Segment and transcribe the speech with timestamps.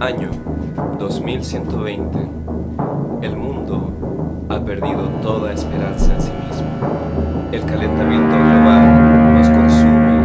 [0.00, 0.30] Año
[0.98, 2.18] 2120.
[3.20, 3.92] El mundo
[4.48, 6.68] ha perdido toda esperanza en sí mismo.
[7.52, 10.20] El calentamiento global nos consume.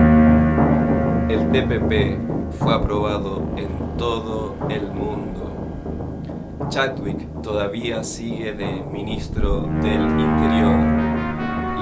[1.33, 3.67] El TPP fue aprobado en
[3.97, 5.51] todo el mundo.
[6.69, 10.79] Chadwick todavía sigue de ministro del Interior.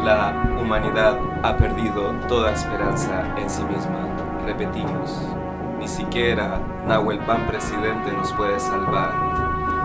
[0.04, 4.10] La humanidad ha perdido toda esperanza en sí misma.
[4.48, 5.28] Repetimos,
[5.80, 9.12] ni siquiera Nahuel Pan presidente nos puede salvar.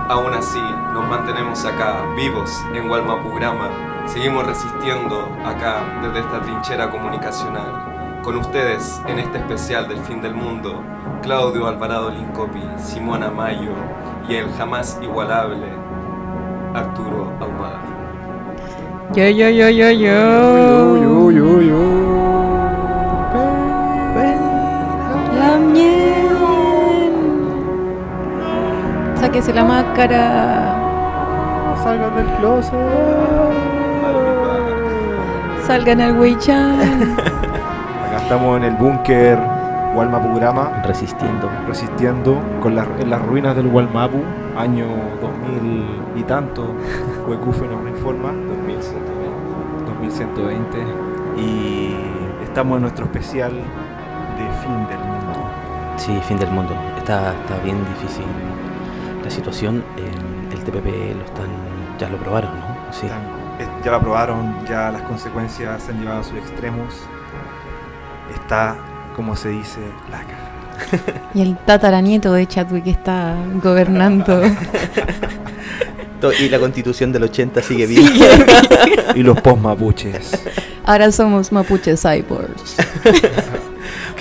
[0.08, 4.06] Aún así, nos mantenemos acá, vivos en Walmapurama.
[4.06, 8.20] Seguimos resistiendo acá desde esta trinchera comunicacional.
[8.22, 10.82] Con ustedes en este especial del fin del mundo,
[11.22, 13.72] Claudio Alvarado Lincopi, Simona Mayo
[14.28, 15.66] y el jamás igualable
[16.74, 17.80] Arturo Ahumada.
[19.14, 20.96] Yo, yo, yo, yo, yo.
[20.96, 21.87] Yo, yo, yo.
[21.87, 21.87] La
[29.98, 31.74] máscara.
[31.82, 32.72] Salgan del closet.
[35.66, 36.80] Salgan al Weichan.
[38.06, 39.38] Acá estamos en el búnker
[39.94, 41.50] Walmapurama, Resistiendo.
[41.66, 44.22] resistiendo con las, en las ruinas del Walmapu,
[44.56, 44.86] año
[45.20, 45.84] 2000
[46.16, 46.74] y tanto.
[47.26, 49.04] Huecufe nos informa, 2120.
[49.84, 50.78] 2120.
[51.36, 51.96] Y
[52.44, 55.40] estamos en nuestro especial de fin del mundo.
[55.96, 56.74] Sí, fin del mundo.
[56.96, 58.24] Está, está bien difícil
[59.28, 59.84] la situación.
[59.98, 61.50] eh, el TPP lo están,
[62.00, 62.66] ya lo probaron, ¿no?
[62.90, 63.06] Sí.
[63.06, 66.94] Eh, ya lo aprobaron, ya las consecuencias se han llevado a sus extremos.
[68.34, 68.76] Está,
[69.14, 69.80] como se dice,
[70.10, 71.20] la caja.
[71.34, 74.40] Y el tataranieto de Chadwick está gobernando.
[76.40, 78.08] Y la constitución del 80 sigue viva.
[79.14, 80.32] Y los post-mapuches.
[80.84, 82.76] Ahora somos mapuche cyborgs.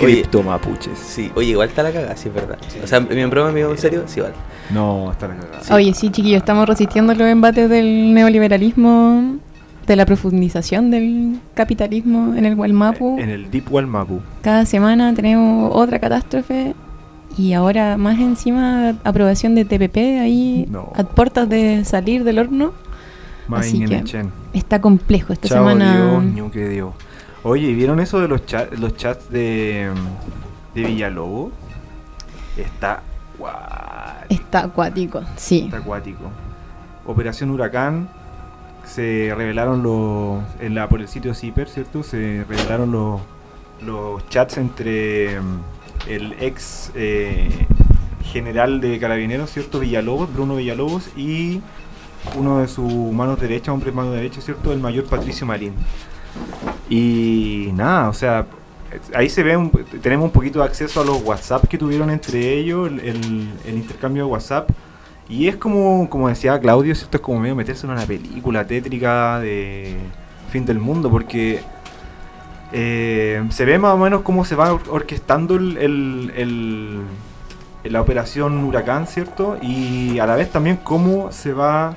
[0.00, 0.98] Oye, Cripto mapuches.
[0.98, 2.58] sí, oye, igual está la cagada, sí es verdad.
[2.82, 4.34] O sea, mi broma, amigo, en serio, sí, vale.
[4.70, 5.74] No, está la cagada.
[5.74, 9.38] Oye, sí, chiquillos, estamos resistiendo los embates del neoliberalismo,
[9.86, 13.18] de la profundización del capitalismo en el Walmapu.
[13.18, 14.20] En el Deep Walmapu.
[14.42, 16.74] Cada semana tenemos otra catástrofe
[17.38, 20.92] y ahora más encima aprobación de TPP ahí No.
[20.94, 22.72] a puertas de salir del horno.
[23.50, 24.02] Así que-.
[24.52, 26.22] Está complejo esta Chao semana.
[26.34, 26.92] Dios, que Dios.
[27.42, 29.90] Oye, ¿vieron eso de los, cha- los chats de,
[30.74, 31.52] de Villalobos?
[32.56, 33.02] Está
[33.38, 33.54] guay.
[34.28, 35.62] Está acuático, sí.
[35.66, 36.30] Está acuático.
[37.06, 38.08] Operación Huracán.
[38.84, 40.42] Se revelaron los.
[40.60, 42.02] En la, por el sitio Zipper, ¿cierto?
[42.02, 43.20] Se revelaron los,
[43.82, 45.60] los chats entre mm,
[46.08, 47.66] el ex eh,
[48.32, 49.78] general de carabineros, ¿cierto?
[49.80, 51.60] Villalobos, Bruno Villalobos, y
[52.34, 54.72] uno de sus manos derechas, hombre mano derecha, ¿cierto?
[54.72, 55.74] El mayor Patricio Marín.
[56.90, 58.46] Y nada, o sea,
[59.14, 59.70] ahí se ve, un-
[60.02, 64.30] tenemos un poquito de acceso a los WhatsApp que tuvieron entre ellos, el, intercambio de
[64.32, 64.70] WhatsApp.
[65.28, 67.18] Y es como, como decía Claudio, ¿cierto?
[67.18, 69.96] Es como medio meterse en una película tétrica de
[70.50, 71.60] fin del mundo, porque
[72.72, 77.02] eh, se ve más o menos cómo se va or- orquestando el-
[77.84, 79.56] la operación Huracán, ¿cierto?
[79.62, 81.94] Y a la vez también cómo se va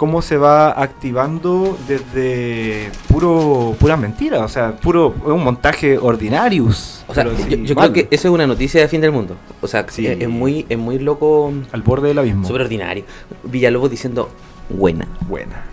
[0.00, 7.04] cómo se va activando desde puro pura mentira, o sea, puro es un montaje ordinarius.
[7.06, 9.36] O sea, yo, sí, yo creo que eso es una noticia de fin del mundo.
[9.60, 10.06] O sea, Sí.
[10.06, 12.46] es, es muy, es muy loco, al borde del abismo.
[12.46, 13.04] súper ordinario.
[13.44, 14.30] Villalobos diciendo
[14.70, 15.64] buena Buena.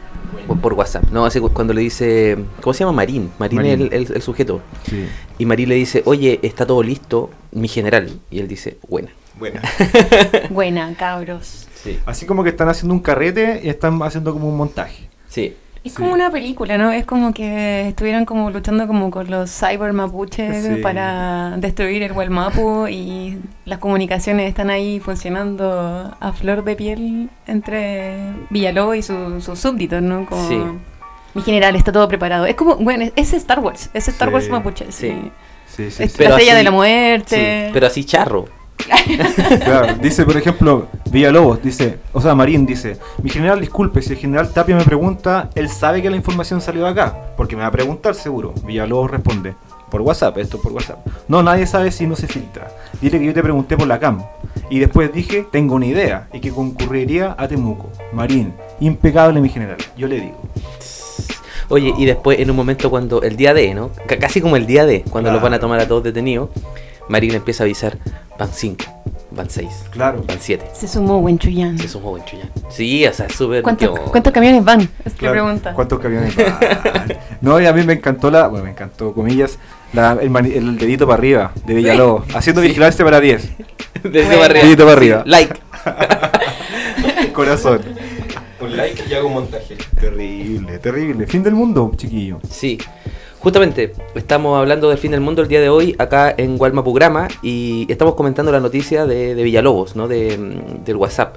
[0.45, 1.05] por, por WhatsApp.
[1.09, 2.91] No, así cu- cuando le dice, ¿cómo se llama?
[2.91, 3.31] Marín.
[3.39, 3.71] Marín, Marín.
[3.71, 4.59] es el, el- el sujeto.
[4.89, 5.07] Sí.
[5.37, 8.09] Y Marín le dice, oye, está todo listo, mi general.
[8.29, 9.09] Y él dice, buena.
[9.39, 9.61] Buena.
[10.49, 11.66] Buena, cabros.
[11.83, 11.99] Sí.
[12.05, 15.07] Así como que están haciendo un carrete y están haciendo como un montaje.
[15.27, 15.55] Sí.
[15.83, 15.97] Es Sí.
[15.99, 16.91] como una película, ¿no?
[16.91, 20.75] Es como que estuvieran como luchando como con los cyber mapuches Sí.
[20.81, 28.17] para destruir el Walmapu y las comunicaciones están ahí funcionando a flor de piel entre
[28.49, 30.25] Villalobos y su- sus súbditos, ¿no?
[30.25, 30.61] Como, Sí.
[31.35, 32.45] Mi general está todo preparado.
[32.47, 34.33] Es como, bueno, es Star Wars, es Star Sí.
[34.33, 34.91] Wars mapuche.
[34.91, 35.09] Sí.
[35.09, 35.31] Sí.
[35.67, 37.69] Sí, sí, Es la estrella así- de la Sí, muerte.
[37.71, 38.45] pero así charro.
[39.63, 44.19] Claro, dice, por ejemplo, Villalobos, dice, o sea, Marín dice, mi general, disculpe, si el
[44.19, 47.67] general Tapia me pregunta, él sabe que la información salió de acá, porque me va
[47.67, 48.53] a preguntar seguro.
[48.65, 49.55] Villalobos responde,
[49.89, 51.05] por WhatsApp, esto por WhatsApp.
[51.27, 52.67] No, nadie sabe si no se filtra.
[53.01, 54.21] Dile que yo te pregunté por la CAM.
[54.69, 57.89] Y después dije, tengo una idea, y que concurriría a Temuco.
[58.13, 60.41] Marín, impecable mi general, yo le digo.
[61.69, 63.91] Oye, y después en un momento cuando el día D, ¿no?
[64.07, 66.49] C- casi como el día D, cuando los van a tomar a todos detenidos,
[67.09, 67.97] Marín empieza a avisar,
[68.37, 68.85] van 5,
[69.31, 69.69] van seis.
[69.91, 70.23] Claro.
[70.27, 70.65] Van siete.
[70.73, 71.77] Se sumó Wenchuyán.
[71.77, 72.49] Se sumó Wenchuyán.
[72.69, 73.63] Sí, o sea, es súper.
[73.63, 74.81] ¿Cuántos, como- cuántos camiones van?
[74.81, 75.33] Es la Claro.
[75.33, 75.73] pregunta.
[75.73, 76.57] ¿Cuántos camiones van?
[77.41, 78.47] No, y a mí me encantó la.
[78.47, 79.57] Bueno, me encantó, comillas.
[79.93, 82.23] la- el, mani- el dedito para arriba de Villalobos.
[82.35, 83.49] Haciendo vigilancia para 10.
[84.03, 84.29] Desde Bueno.
[84.39, 84.63] para arriba.
[84.65, 85.23] Dedito para arriba.
[85.25, 85.53] Like.
[87.33, 87.81] Corazón.
[88.59, 89.77] Un like y hago un montaje.
[89.99, 91.27] Terrible, terrible.
[91.27, 92.39] Fin del mundo, chiquillo.
[92.49, 92.77] Sí.
[93.39, 97.85] Justamente, estamos hablando del fin del mundo el día de hoy acá en Gualmapugrama y
[97.89, 100.07] estamos comentando la noticia de, de Villalobos, ¿no?
[100.07, 101.35] De, mm, del WhatsApp.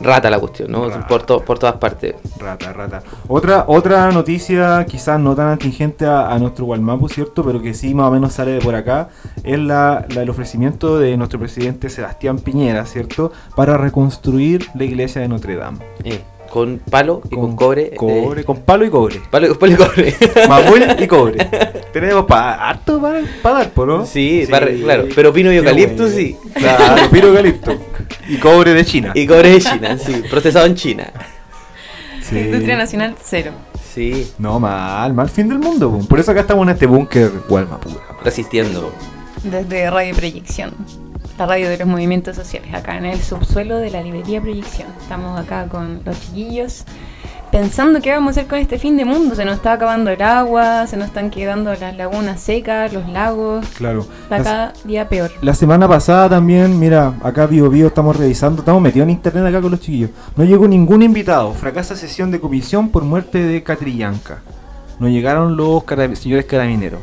[0.00, 0.88] Rata la cuestión, ¿no?
[0.88, 1.08] Rata.
[1.08, 2.14] Por, to- por todas partes.
[2.38, 3.02] Rata, rata.
[3.26, 7.42] Otra, otra noticia, quizás no tan atingente a, a nuestro Gualmapu, ¿cierto?
[7.44, 9.08] Pero que sí más o menos sale de por acá,
[9.42, 13.32] es la, la- el ofrecimiento de nuestro presidente Sebastián Piñera, ¿cierto?
[13.56, 15.78] Para reconstruir la iglesia de Notre Dame.
[16.04, 17.82] Eh, con palo y con, cobre.
[17.92, 19.20] eh, Cobre, con palo y cobre.
[19.30, 20.16] palo, palo y cobre.
[20.48, 21.44] Mamul y cobre.
[21.92, 24.06] Tenemos para harto para dar, ¿por no?
[24.06, 26.16] Sí, para- claro, pero pino y eucalipto bueno.
[26.16, 26.36] sí.
[26.54, 27.76] Claro, pino y eucalipto.
[28.28, 29.12] Y cobre de China.
[29.14, 30.22] Y cobre de China, sí.
[30.30, 31.12] Procesado en China.
[32.22, 32.38] Sí.
[32.38, 33.52] Industria nacional, cero.
[33.94, 34.32] Sí.
[34.38, 35.90] No, mal, mal fin del mundo.
[35.90, 36.06] po.
[36.06, 37.88] Por eso acá estamos en este búnker Gualmapu.
[38.22, 38.92] Resistiendo.
[39.42, 40.72] Desde Radio Proyección,
[41.38, 44.88] la radio de los movimientos sociales, acá en el subsuelo de la librería Proyección.
[45.00, 46.84] Estamos acá con los chiquillos
[47.52, 49.34] pensando qué vamos a hacer con este fin de mundo.
[49.34, 53.64] Se nos está acabando el agua, se nos están quedando las lagunas secas, los lagos.
[53.76, 54.06] Claro.
[54.24, 55.30] Está cada día peor.
[55.40, 59.60] La semana pasada también, mira, acá Bio Bio estamos revisando, estamos metidos en internet acá
[59.62, 60.10] con los chiquillos.
[60.36, 61.52] No llegó ningún invitado.
[61.54, 64.38] Fracasa sesión de comisión por muerte de Catrillanca.
[64.98, 67.00] No llegaron los cara- señores carabineros.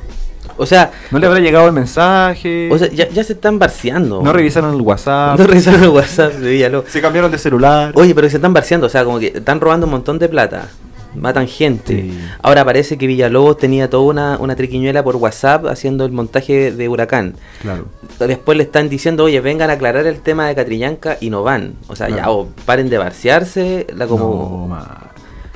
[0.57, 2.69] O sea, No le habrá llegado el mensaje.
[2.71, 4.21] o sea ya, ya se están barceando.
[4.23, 5.39] no revisaron el WhatsApp.
[5.39, 6.89] No revisaron el WhatsApp de Villalobos.
[6.91, 7.91] se cambiaron de celular.
[7.95, 10.69] Oye, pero se están barceando, o sea, como que están robando un montón de plata.
[11.15, 11.93] Matan gente.
[12.01, 12.19] Sí.
[12.41, 16.89] Ahora parece que Villalobos tenía toda una, una triquiñuela por WhatsApp haciendo el montaje de
[16.89, 17.35] Huracán.
[17.61, 17.85] Claro.
[18.19, 21.75] Después le están diciendo, oye, vengan a aclarar el tema de Catrillanca y no van.
[21.87, 23.87] O sea, ya, o paren de barcearse.
[23.95, 25.14] La como, No.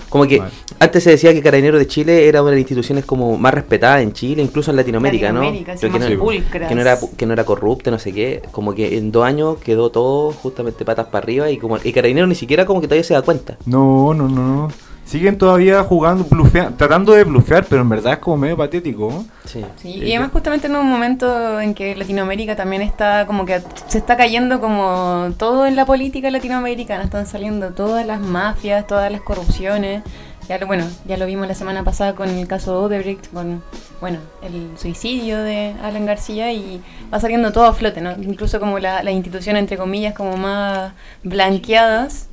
[0.09, 0.41] Como que
[0.79, 4.01] antes se decía que Carabineros de Chile era una de las instituciones como más respetadas
[4.01, 5.79] en Chile, incluso en Latinoamérica, Latinoamérica, ¿no?
[5.79, 8.41] que, más no, que no era que no era corrupta, no sé qué.
[8.51, 12.29] Como que en dos años quedó todo justamente patas para arriba y como y Carabineros
[12.29, 13.57] ni siquiera como que todavía se da cuenta.
[13.65, 14.69] No, no, no.
[15.09, 19.09] Siguen todavía jugando, blufea- tratando de blufear, pero en verdad es como medio patético.
[19.11, 19.25] ¿no?
[19.45, 19.65] Sí.
[19.81, 23.97] Sí, y además justamente en un momento en que Latinoamérica también está como que se
[23.97, 29.21] está cayendo como todo en la política latinoamericana, están saliendo todas las mafias, todas las
[29.21, 30.03] corrupciones.
[30.47, 33.61] Ya lo, bueno, ya lo vimos la semana pasada con el caso Odebrecht, con
[34.01, 36.81] bueno, el suicidio de Alan García y
[37.13, 38.11] va saliendo todo a flote, ¿no?
[38.13, 42.27] Incluso como la- las instituciones entre comillas como más blanqueadas,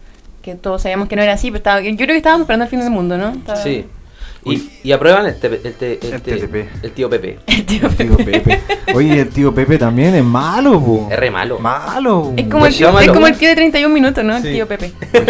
[0.46, 2.70] que todos sabíamos que no era así, pero estaba, yo creo que estábamos esperando el
[2.70, 3.30] fin del mundo, ¿no?
[3.30, 3.84] Estaba- Sí.
[4.48, 6.68] Y, y aprueban el, te- el, te- el te- tío Pepe.
[6.82, 8.60] El tío Pepe.
[8.94, 11.08] Oye, el tío Pepe también es malo, po.
[11.10, 11.58] Es re malo.
[11.58, 12.32] Malo.
[12.36, 14.36] Es como, el, Pues es como el tío de 31 minutos, ¿no?
[14.36, 14.92] El tío Pepe.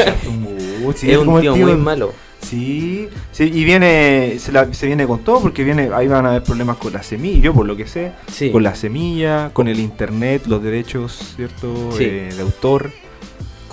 [0.96, 2.12] Sí, es un como el tío, muy malo.
[2.42, 6.30] Sí, sí, y viene, se, la- se viene con todo porque viene, ahí van a
[6.30, 8.50] haber problemas con la semilla, yo por lo que sé, Sí.
[8.52, 11.90] con la semilla, con el internet, los derechos, ¿cierto?
[11.96, 12.04] Sí.
[12.04, 12.92] Eh, de autor,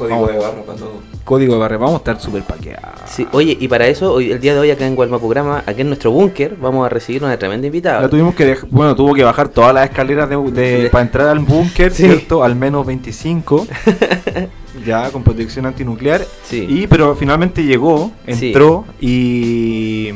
[0.04, 0.32] Código Vamos.
[0.32, 0.92] de barra para todo.
[1.24, 3.02] código de barra, vamos a estar súper paqueados.
[3.06, 5.88] Sí, oye, y para eso, hoy, el día de hoy acá en Gualmapugrama, aquí en
[5.88, 8.02] nuestro búnker, vamos a recibir una tremenda invitada.
[8.02, 11.40] La tuvimos que dej- bueno, tuvo que bajar todas las escaleras de, para entrar al
[11.40, 12.04] búnker, Sí.
[12.04, 12.44] ¿cierto?
[12.44, 13.66] Al menos 25.
[14.86, 16.26] ya con protección antinuclear.
[16.44, 16.66] Sí.
[16.68, 18.48] Y pero finalmente llegó, Sí.
[18.48, 20.10] entró y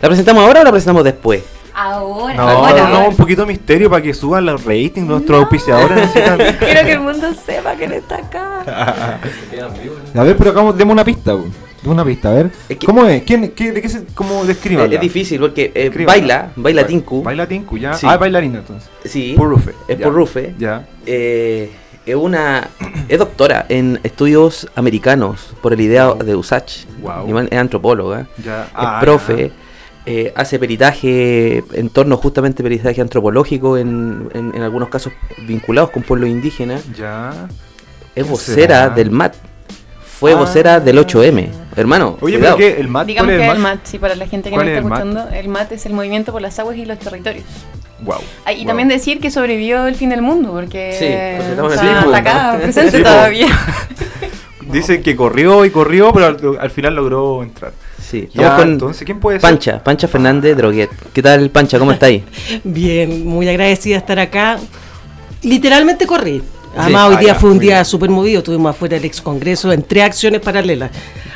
[0.00, 1.42] ¿La presentamos ahora o la presentamos después?
[1.74, 2.88] Ahora, no, ahora.
[2.88, 5.42] no, un poquito de misterio para que suban los ratings, nuestros No.
[5.44, 6.38] auspiciadores necesitan.
[6.58, 9.18] Quiero que el mundo sepa que él está acá.
[10.14, 11.46] A ver, pero acá demos una pista, demos
[11.84, 12.50] una pista, a ver.
[12.68, 13.22] Es que- ¿Cómo es?
[13.24, 14.84] ¿Quién, qué, ¿De qué se, cómo describa?
[14.84, 17.22] Es, es difícil porque eh, baila, baila Tinku.
[17.22, 17.94] Baila Tinku, ya.
[17.94, 18.06] Sí.
[18.08, 18.88] Ah, es bailarina entonces.
[19.04, 19.34] Sí.
[19.36, 19.72] Por Rufe.
[19.88, 20.04] Es ya.
[20.04, 20.54] por Rufe.
[20.58, 20.86] Ya.
[21.06, 21.70] Eh,
[22.06, 22.68] es una
[23.08, 26.18] es doctora en estudios americanos por el IDEA Wow.
[26.24, 26.84] de USACH.
[27.00, 27.28] Wow.
[27.28, 28.26] Igual Es antropóloga.
[28.44, 28.62] Ya.
[28.64, 29.50] es Ah, profe.
[30.06, 35.12] Eh, hace peritaje en torno justamente peritaje antropológico en, en- en algunos casos
[35.46, 36.82] vinculados con pueblos indígenas.
[36.96, 37.48] Ya.
[38.14, 38.88] Es ¿Qué vocera será?
[38.90, 39.34] del MAT.
[40.04, 40.36] Fue Ah.
[40.36, 41.48] vocera del 8M.
[41.76, 42.56] Hermano, Oye, cuidado.
[42.56, 42.80] pero ¿qué?
[42.80, 43.06] ¿El MAT?
[43.06, 44.84] Digamos ¿Cuál que es el MAT, sí, para la gente que no ¿Cuál está es
[44.84, 44.98] el MAT?
[45.06, 47.44] escuchando, el MAT es el Movimiento por las Aguas y los Territorios.
[48.02, 48.16] Wow.
[48.44, 48.66] Ah, y Wow.
[48.66, 53.02] también decir que sobrevivió el fin del mundo, porque Sí, está, está acá, presente Sí,
[53.02, 53.46] todavía.
[54.70, 57.72] Dicen que corrió y corrió, pero al, al final logró entrar.
[58.12, 59.50] Sí, Ya, con entonces, ¿quién puede ser?
[59.50, 60.90] Pancha, Pancha Fernández Droguet.
[61.14, 61.78] ¿Qué tal, Pancha?
[61.78, 62.22] ¿Cómo está ahí?
[62.64, 64.58] Bien, muy agradecida de estar acá.
[65.42, 66.42] Literalmente corrí.
[66.76, 68.38] Además, Ah, hoy día ya, fue un día súper movido.
[68.38, 70.90] Estuvimos afuera del ex congreso en tres acciones paralelas.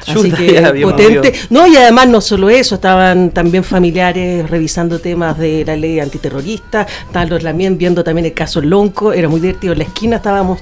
[0.07, 1.17] Así Chuta, que potente.
[1.17, 1.33] movido.
[1.51, 6.87] No, y además no solo eso, estaban también familiares revisando temas de la ley antiterrorista.
[7.07, 9.13] Estaban los también viendo también el caso Lonco.
[9.13, 9.73] Era muy divertido.
[9.73, 10.61] En la esquina estábamos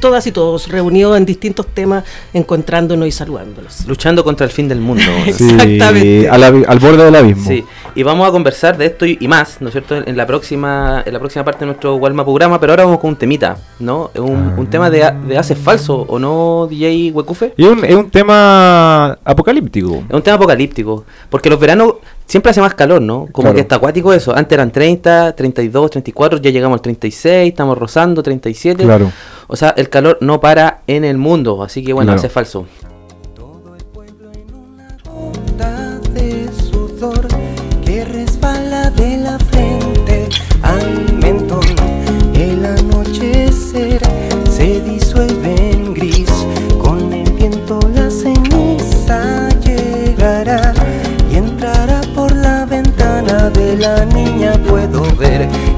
[0.00, 3.86] todas y todos, reunidos en distintos temas, encontrándonos y saludándonos.
[3.86, 5.02] Luchando contra el fin del mundo.
[5.34, 6.28] Sí, Exactamente.
[6.28, 7.48] al, borde del abismo.
[7.48, 9.96] Sí, y vamos a conversar de esto y, y más, ¿no es cierto?
[9.96, 13.10] En la próxima en la próxima parte de nuestro Walma programa, pero ahora vamos con
[13.10, 14.10] un temita, ¿no?
[14.16, 17.54] Un, un tema de, de hace falso, ¿o no, DJ Huecufe?
[17.56, 20.04] Y es un, es un tema apocalíptico.
[20.08, 21.94] Es un tema apocalíptico, porque los veranos
[22.26, 23.26] siempre hace más calor, ¿no?
[23.32, 23.54] Como Claro.
[23.56, 24.34] que está acuático eso.
[24.34, 28.82] Antes eran 30, 32, 34, ya llegamos al 36, estamos rozando 37.
[28.84, 29.10] Claro.
[29.46, 32.18] O sea, el calor no para en el mundo, así que bueno, Claro.
[32.20, 32.66] hace falso.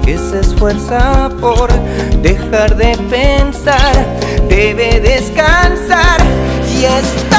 [0.07, 1.69] Que se esfuerza por
[2.23, 3.93] dejar de pensar,
[4.49, 6.21] debe descansar
[6.73, 7.36] y está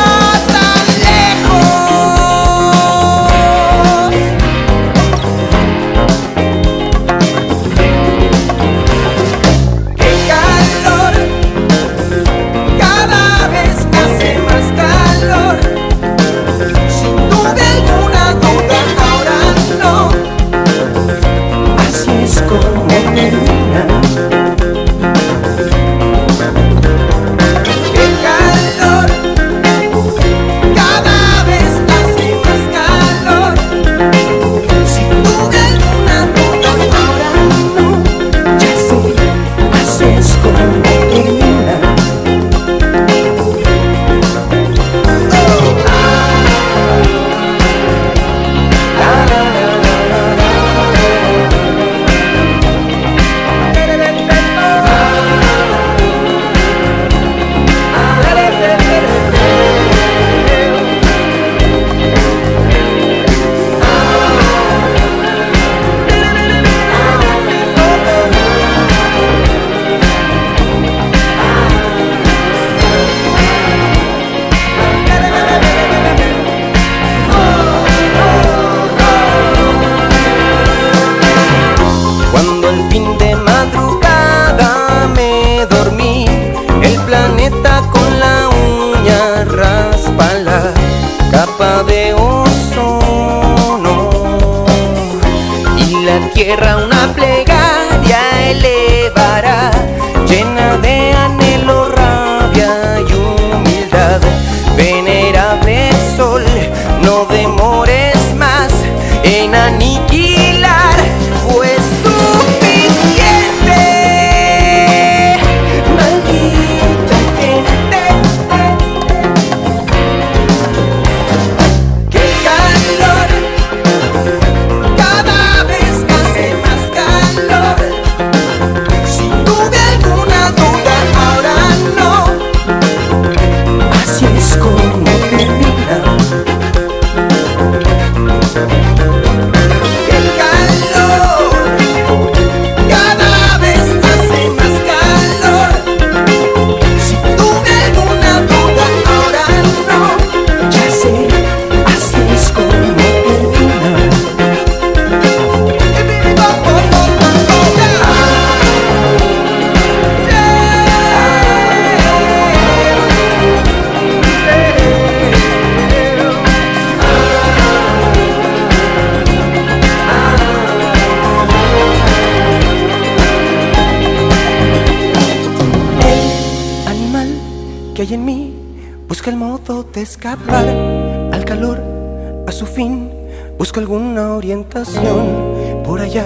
[183.78, 186.26] busca alguna orientación por allá,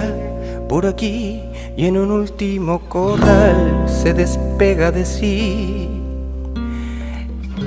[0.70, 1.42] por aquí,
[1.76, 5.88] y en un último corral se despega de sí.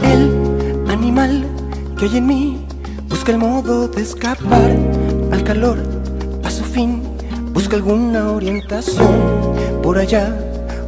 [0.02, 1.46] El animal
[2.00, 2.66] que hay en mí
[3.10, 4.76] busca el modo de escapar
[5.32, 5.78] al calor,
[6.44, 7.04] a su fin,
[7.54, 10.36] busca alguna orientación por allá,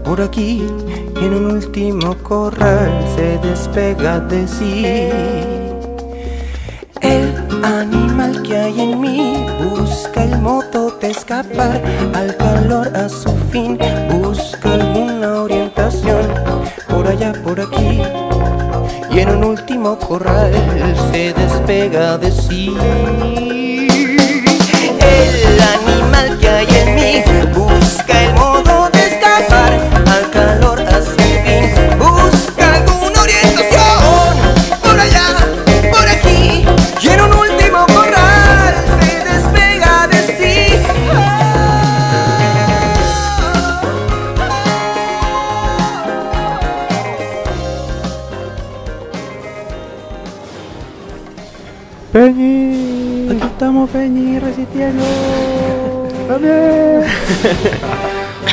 [0.03, 0.63] por aquí,
[1.21, 4.85] y en un último corral se despega de sí.
[7.01, 8.06] El animal
[8.47, 9.45] que hay en mí.
[9.59, 11.81] Busca el modo de escapar
[12.13, 13.77] al calor a su fin,
[14.09, 16.27] busca alguna orientación
[16.87, 18.01] por allá, por aquí,
[19.11, 20.51] y en un último corral
[21.11, 22.75] se despega de sí.
[24.99, 27.23] El animal que hay en mí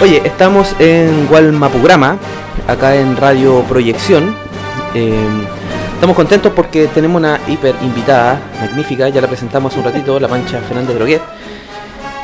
[0.04, 2.18] Oye, estamos en Gualmapugrama,
[2.68, 4.36] acá en Radio Proyección.
[4.94, 5.14] Eh,
[5.94, 10.28] estamos contentos porque tenemos una hiper invitada, magnífica, ya la presentamos hace un ratito, la
[10.28, 11.22] Pancha Fernández Droguet.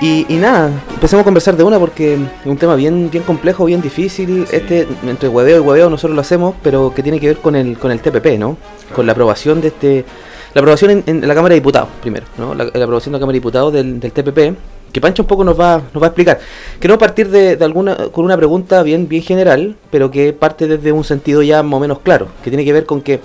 [0.03, 3.65] Y, y nada, empecemos a conversar de una porque es un tema bien, bien complejo,
[3.65, 4.47] bien difícil.
[4.53, 7.79] Este, entre hueveo y hueveo nosotros lo hacemos, pero que tiene que ver con el,
[7.79, 8.59] con el TPP, ¿no?
[8.95, 10.05] Con la aprobación de este...
[10.53, 12.55] La aprobación en, en la Cámara de Diputados, primero, ¿no?
[12.55, 14.59] La, la aprobación de la Cámara de Diputados del, del TPP,
[14.93, 16.41] que Pancho un poco nos va, nos va a explicar.
[16.81, 21.05] Queremos partir de, alguna, con una pregunta bien, bien general, pero que parte desde un
[21.05, 23.21] sentido ya más o menos claro, que tiene que ver con que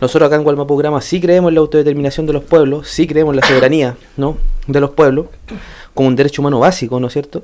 [0.00, 3.40] nosotros acá en Gualmapograma sí creemos en la autodeterminación de los pueblos, sí creemos en
[3.40, 4.36] la soberanía ¿no?
[4.66, 5.26] de los pueblos,
[5.94, 7.42] como un derecho humano básico, ¿no es cierto?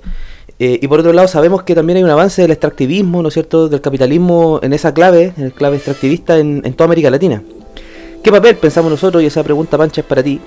[0.59, 3.35] Eh, y por otro lado sabemos que también hay un avance del extractivismo, ¿no es
[3.35, 7.43] cierto?, del capitalismo en esa clave, en el clave extractivista en, en toda América Latina.
[8.23, 10.41] ¿Qué papel pensamos nosotros, y esa pregunta Pancha es para ti,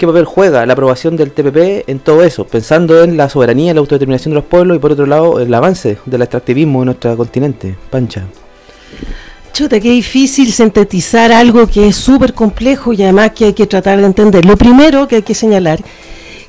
[0.00, 3.80] qué papel juega la aprobación del TPP en todo eso, pensando en la soberanía la
[3.80, 7.76] autodeterminación de los pueblos y por otro lado el avance del extractivismo en nuestro continente?
[7.90, 8.24] Pancha.
[9.52, 13.98] Chuta, qué difícil sintetizar algo que es súper complejo y además que hay que tratar
[13.98, 14.46] de entender.
[14.46, 15.80] Lo primero que hay que señalar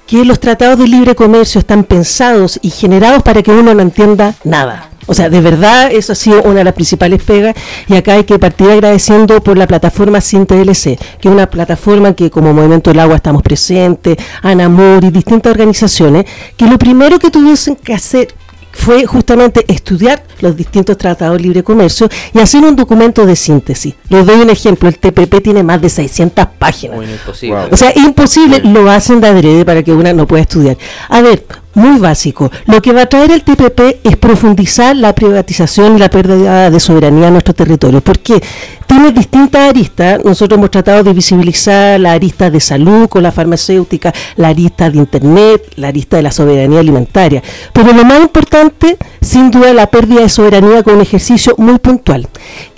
[0.07, 4.33] que los tratados de libre comercio están pensados y generados para que uno no entienda
[4.45, 4.90] nada.
[5.11, 7.53] O sea, de verdad, eso ha sido una de las principales pegas
[7.89, 12.29] y acá hay que partir agradeciendo por la plataforma SINTLC, que es una plataforma que
[12.29, 16.23] como Movimiento del Agua estamos presentes, Anamor y distintas organizaciones,
[16.55, 18.29] que lo primero que tuviesen que hacer
[18.71, 23.95] fue justamente estudiar los distintos tratados de libre comercio y hacer un documento de síntesis.
[24.07, 26.95] Les doy un ejemplo, el TPP tiene más de 600 páginas.
[26.95, 27.57] Muy imposible.
[27.57, 27.67] Wow.
[27.69, 30.77] O sea, imposible, lo hacen de adrede para que una no pueda estudiar.
[31.09, 32.51] A ver, muy básico.
[32.65, 36.79] Lo que va a traer el TPP es profundizar la privatización y la pérdida de
[36.79, 38.01] soberanía en nuestro territorio.
[38.01, 38.41] Porque
[38.87, 40.23] tiene distintas aristas.
[40.23, 44.97] Nosotros hemos tratado de visibilizar la arista de salud con la farmacéutica, la arista de
[44.97, 47.41] Internet, la arista de la soberanía alimentaria.
[47.73, 52.27] Pero lo más importante, sin duda, la pérdida de soberanía con un ejercicio muy puntual.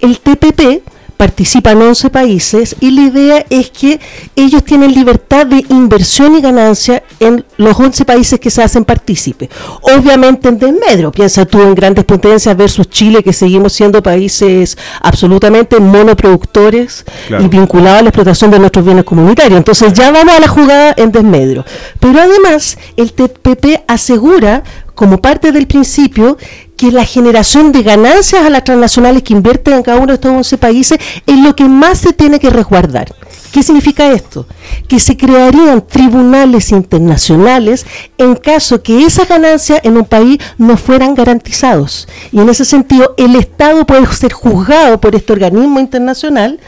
[0.02, 0.84] El TPP
[1.18, 4.00] participan 11 países y la idea es que
[4.36, 9.50] ellos tienen libertad de inversión y ganancia en los 11 países que se hacen partícipes.
[9.82, 15.80] Obviamente en desmedro, piensa tú en grandes potencias versus Chile, que seguimos siendo países absolutamente
[15.80, 17.44] monoproductores Claro.
[17.46, 19.58] y vinculados a la explotación de nuestros bienes comunitarios.
[19.58, 21.66] Entonces ya vamos a la jugada en desmedro.
[22.00, 24.64] Pero además el TPP asegura
[24.96, 26.38] como parte del principio
[26.78, 30.32] que la generación de ganancias a las transnacionales que invierten en cada uno de estos
[30.32, 33.14] 11 países es lo que más se tiene que resguardar.
[33.54, 34.48] ¿Qué significa esto?
[34.88, 37.86] Que se crearían tribunales internacionales
[38.18, 42.08] en caso que esas ganancias en un país no fueran garantizados.
[42.32, 46.60] Y en ese sentido, el Estado puede ser juzgado por este organismo internacional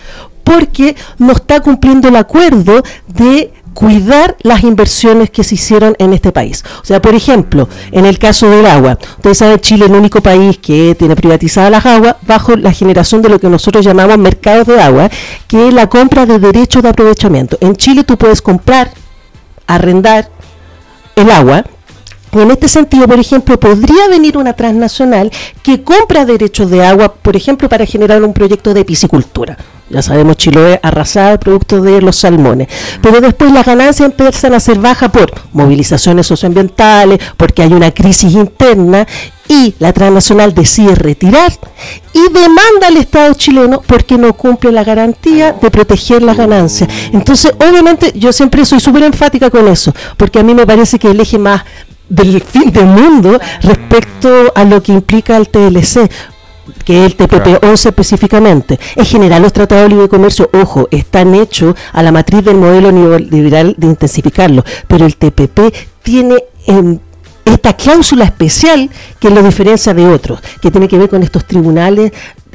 [0.43, 6.31] porque no está cumpliendo el acuerdo de cuidar las inversiones que se hicieron en este
[6.31, 6.63] país.
[6.81, 10.21] O sea, por ejemplo, en el caso del agua, ustedes saben, Chile es el único
[10.21, 14.65] país que tiene privatizadas las aguas bajo la generación de lo que nosotros llamamos mercados
[14.65, 15.11] de agua,
[15.47, 17.57] que es la compra de derechos de aprovechamiento.
[17.59, 18.91] En Chile tú puedes comprar,
[19.67, 20.29] arrendar
[21.17, 21.65] el agua,
[22.35, 25.31] y en este sentido, por ejemplo, podría venir una transnacional
[25.63, 29.57] que compra derechos de agua, por ejemplo, para generar un proyecto de piscicultura.
[29.89, 32.67] Ya sabemos, Chiloé arrasada producto de los salmones.
[33.01, 38.33] Pero después las ganancias empiezan a ser bajas por movilizaciones socioambientales, porque hay una crisis
[38.33, 39.07] interna
[39.47, 41.53] y la transnacional decide retirar
[42.13, 46.89] y demanda al Estado chileno porque no cumple la garantía de proteger las ganancias.
[47.13, 51.11] Entonces, obviamente, yo siempre soy súper enfática con eso, porque a mí me parece que
[51.11, 51.63] el eje más
[52.09, 56.09] del fin del mundo respecto a lo que implica el TLC
[56.83, 58.79] que es el TPP 11 específicamente.
[58.95, 62.91] En general, los tratados de libre comercio, ojo, están hechos a la matriz del modelo
[62.91, 65.59] neoliberal de intensificarlo, pero el TPP
[66.03, 66.99] tiene em,
[67.45, 68.89] esta cláusula especial
[69.19, 72.11] que lo diferencia de otros, que tiene que ver con estos tribunales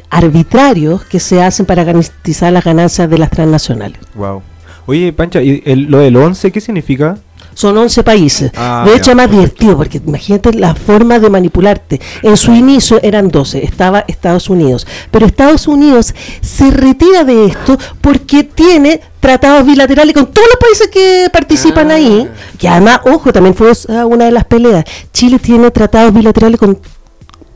[0.09, 3.97] arbitrarios que se hacen para garantizar las ganancias de las transnacionales.
[4.13, 4.41] Wow.
[4.85, 7.17] Oye, Pancha, ¿y el- lo del 11 qué significa?
[7.53, 8.51] Son 11 países.
[8.55, 9.35] Ah, de hecho, ya, es más perfecto.
[9.65, 11.99] divertido, porque imagínate la forma de manipularte.
[12.23, 14.87] En su inicio eran 12, estaba Estados Unidos.
[15.11, 20.87] Pero Estados Unidos se retira de esto porque tiene tratados bilaterales con todos los países
[20.87, 21.95] que participan Ah.
[21.95, 22.29] ahí.
[22.57, 24.83] Que además, ojo, también fue esa una de las peleas.
[25.13, 26.79] Chile tiene tratados bilaterales con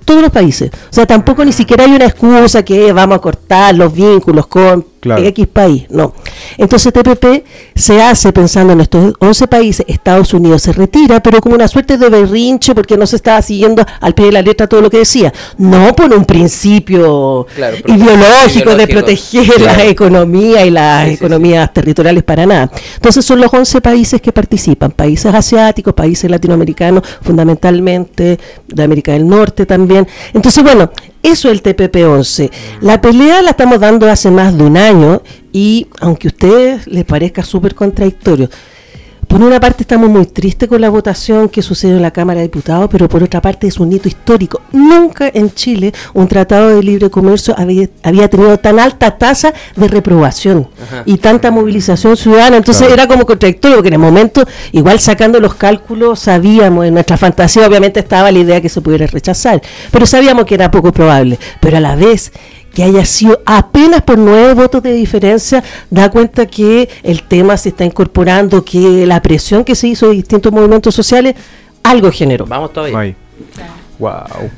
[0.04, 0.70] todos los países.
[0.92, 4.86] O sea, tampoco ni siquiera hay una excusa que vamos a cortar los vínculos con
[5.06, 5.24] Claro.
[5.24, 6.14] X país, no.
[6.58, 11.54] Entonces TPP se hace pensando en estos 11 países, Estados Unidos se retira, pero como
[11.54, 14.82] una suerte de berrinche porque no se estaba siguiendo al pie de la letra todo
[14.82, 19.78] lo que decía, no por un principio Claro, ideológico de proteger claro.
[19.78, 21.24] la economía y las Sí, sí, sí.
[21.24, 22.72] economías territoriales para nada.
[22.96, 29.28] Entonces son los 11 países que participan, países asiáticos, países latinoamericanos, fundamentalmente de América del
[29.28, 30.08] Norte también.
[30.34, 30.90] Entonces, bueno,
[31.26, 32.52] eso es el TPP-11.
[32.82, 37.04] La pelea la estamos dando hace más de un año y aunque a ustedes les
[37.04, 38.50] parezca súper contradictorio,
[39.28, 42.48] por una parte estamos muy tristes con la votación que sucedió en la Cámara de
[42.48, 44.62] Diputados, pero por otra parte es un hito histórico.
[44.72, 49.88] Nunca en Chile un tratado de libre comercio había, había tenido tan alta tasa de
[49.88, 51.04] reprobación Ajá.
[51.06, 52.58] y tanta movilización ciudadana.
[52.58, 53.02] Entonces Claro.
[53.02, 57.68] era como contradictorio, porque en el momento, igual sacando los cálculos, sabíamos, en nuestra fantasía
[57.68, 59.62] obviamente estaba la idea que se pudiera rechazar,
[59.92, 61.40] pero sabíamos que era poco probable.
[61.60, 62.32] Pero a la vez
[62.76, 67.70] que haya sido apenas por nueve votos de diferencia, da cuenta que el tema se
[67.70, 71.36] está incorporando, que la presión que se hizo de distintos movimientos sociales,
[71.82, 72.46] algo generó.
[72.46, 73.00] Vamos todavía.
[73.00, 73.16] Ahí.
[73.98, 74.52] Wow.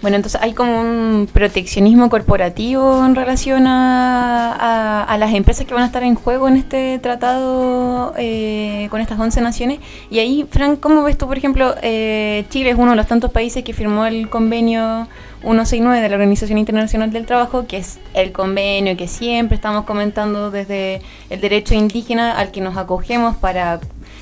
[0.00, 5.86] Bueno, entonces hay como un proteccionismo corporativo en relación a, las empresas que van a
[5.86, 9.80] estar en juego en este tratado eh, con estas 11 naciones.
[10.08, 13.32] Y ahí, Frank, ¿cómo ves tú, por ejemplo, eh, Chile es uno de los tantos
[13.32, 15.08] países que firmó el convenio
[15.40, 20.52] 169 de la Organización Internacional del Trabajo, que es el convenio que siempre estamos comentando
[20.52, 23.80] desde el derecho indígena al que nos acogemos para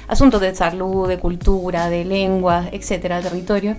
[0.09, 3.77] asuntos de salud, de cultura, de lenguas, etcétera, territorio.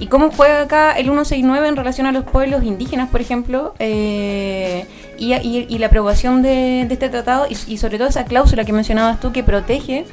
[0.00, 3.74] ¿Y cómo juega acá el 169 en relación a los pueblos indígenas, por ejemplo?
[3.78, 4.86] eh,
[5.18, 9.20] y, y- y la aprobación de, este tratado y, sobre todo esa cláusula que mencionabas
[9.20, 10.04] tú que protege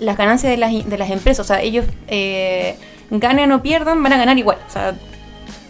[0.00, 1.40] las ganancias de las, de las empresas.
[1.44, 2.76] O sea, ellos eh,
[3.10, 4.58] ganen o pierdan, van a ganar igual.
[4.68, 4.94] O sea,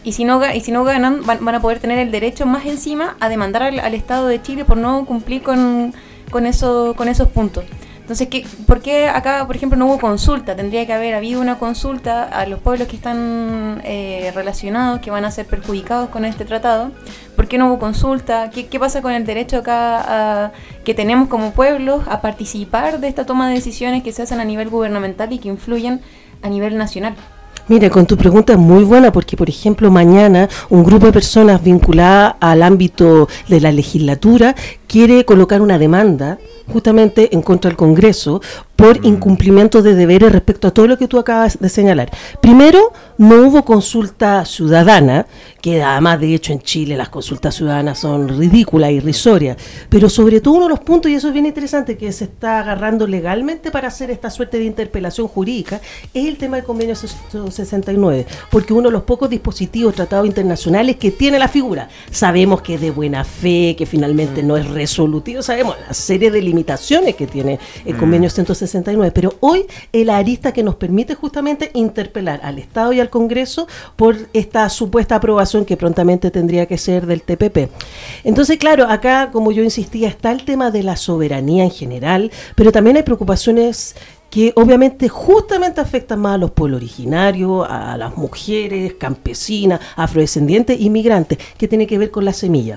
[0.03, 2.67] y si no, y si no ganan, van, van a poder tener el derecho más
[2.67, 5.95] encima a demandar al, al Estado de Chile por no cumplir con,
[6.31, 7.65] con, eso, con esos puntos.
[8.05, 10.55] Entonces, ¿qué, ¿por qué acá, por ejemplo, no hubo consulta?
[10.55, 15.25] Tendría que haber habido una consulta a los pueblos que están eh, relacionados, que van
[15.25, 16.91] a ser perjudicados con este tratado.
[17.35, 18.51] ¿Por qué no hubo consulta?
[18.51, 20.53] ¿Qué, qué pasa con el derecho acá
[20.85, 24.45] que tenemos como pueblos a participar de esta toma de decisiones que se hacen a
[24.45, 26.03] nivel gubernamental y que influyen
[26.43, 27.15] a nivel nacional?
[27.67, 31.63] Mira, con tu pregunta es muy buena porque, por ejemplo, mañana un grupo de personas
[31.63, 34.55] vinculadas al ámbito de la legislatura
[34.95, 36.39] quiere colocar una demanda
[36.73, 38.41] justamente en contra del Congreso
[38.77, 42.11] por incumplimiento de deberes respecto a todo lo que tú acabas de señalar.
[42.41, 45.27] Primero, no hubo consulta ciudadana,
[45.61, 49.57] que además de hecho en Chile las consultas ciudadanas son ridículas, irrisorias,
[49.89, 52.61] pero sobre todo uno de los puntos, y eso es bien interesante, que se está
[52.61, 55.81] agarrando legalmente para hacer esta suerte de interpelación jurídica,
[56.13, 61.11] es el tema del convenio 69, porque uno de los pocos dispositivos, tratados internacionales que
[61.11, 61.89] tiene la figura.
[62.11, 66.43] Sabemos que es de buena fe, que finalmente no es resolutivo, sabemos la serie de
[66.43, 72.41] limitaciones que tiene el convenio 169, pero hoy el arista que nos permite justamente interpelar
[72.43, 73.67] al Estado y al Congreso
[73.97, 77.71] por esta supuesta aprobación que prontamente tendría que ser del TPP.
[78.25, 82.71] Entonces, claro, acá, como yo insistía, está el tema de la soberanía en general, pero
[82.71, 83.97] también hay preocupaciones
[84.35, 91.39] que obviamente justamente afectan más a los pueblos originarios, a las mujeres, campesinas, afrodescendientes, inmigrantes,
[91.57, 92.77] que tiene que ver con la semilla.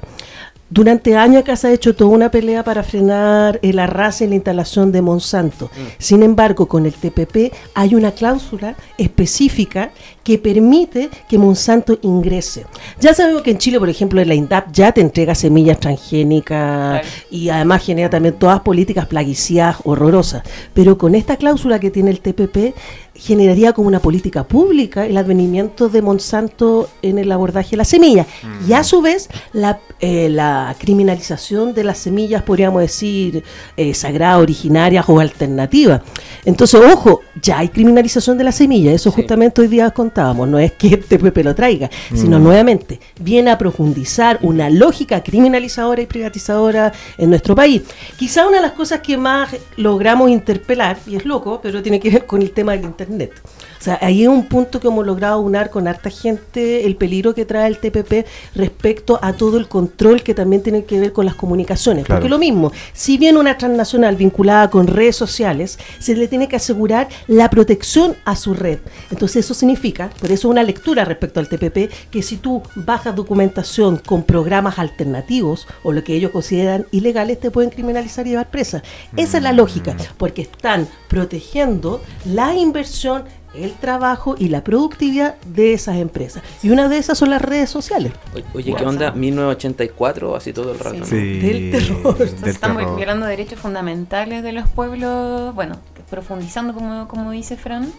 [0.69, 4.36] Durante años acá se ha hecho toda una pelea para frenar el arrase en la
[4.36, 5.69] instalación de Monsanto.
[5.97, 9.91] Sin embargo, con el TPP hay una cláusula específica
[10.23, 12.65] que permite que Monsanto ingrese.
[12.99, 17.08] Ya sabemos que en Chile, por ejemplo, la INDAP ya te entrega semillas transgénicas Claro.
[17.32, 20.43] y además genera también todas políticas plaguicidas horrorosas.
[20.73, 22.75] Pero con esta cláusula que tiene el TPP,
[23.17, 28.25] generaría como una política pública el advenimiento de Monsanto en el abordaje de la semilla.
[28.67, 33.43] Y a su vez, la, eh, la criminalización de las semillas, podríamos decir,
[33.75, 36.01] eh, sagradas, originarias o alternativas.
[36.45, 39.15] Entonces, ojo, ya hay criminalización de la semilla, eso Sí.
[39.17, 43.58] justamente hoy día contábamos, no es que el TPP lo traiga, sino nuevamente viene a
[43.58, 47.82] profundizar una lógica criminalizadora y privatizadora en nuestro país.
[48.17, 52.10] Quizá una de las cosas que más logramos interpelar, y es loco, pero tiene que
[52.10, 53.07] ver con el tema del Internet.
[53.10, 57.34] O sea, ahí es un punto que hemos logrado unar con harta gente el peligro
[57.34, 61.26] que trae el TPP respecto a todo el control que también tiene que ver con
[61.26, 62.06] las comunicaciones.
[62.06, 62.20] Claro.
[62.20, 66.56] Porque lo mismo, si bien una transnacional vinculada con redes sociales, se le tiene que
[66.56, 68.80] asegurar la protección a su red.
[69.12, 73.98] Entonces eso significa, por eso una lectura respecto al TPP, que si tú bajas documentación
[73.98, 78.84] con programas alternativos o lo que ellos consideran ilegales, te pueden criminalizar y llevar presa.
[79.15, 85.73] Esa es la lógica, porque están protegiendo la inversión el trabajo y la productividad de
[85.73, 86.43] esas empresas.
[86.62, 88.12] Y una de esas son las redes sociales.
[88.53, 89.12] Oye, ¿qué onda?
[89.12, 90.97] 1984, así todo el rato.
[90.97, 91.05] ¿no?
[91.05, 92.17] Sí, Del terror.
[92.17, 92.97] del Estamos terror.
[92.97, 95.77] violando derechos fundamentales de los pueblos, bueno,
[96.10, 97.91] profundizando como, como dice Fran,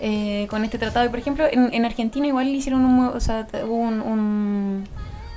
[0.00, 1.06] eh, con este tratado.
[1.06, 4.84] Y por ejemplo, en, en Argentina igual hicieron un, o sea, un, un-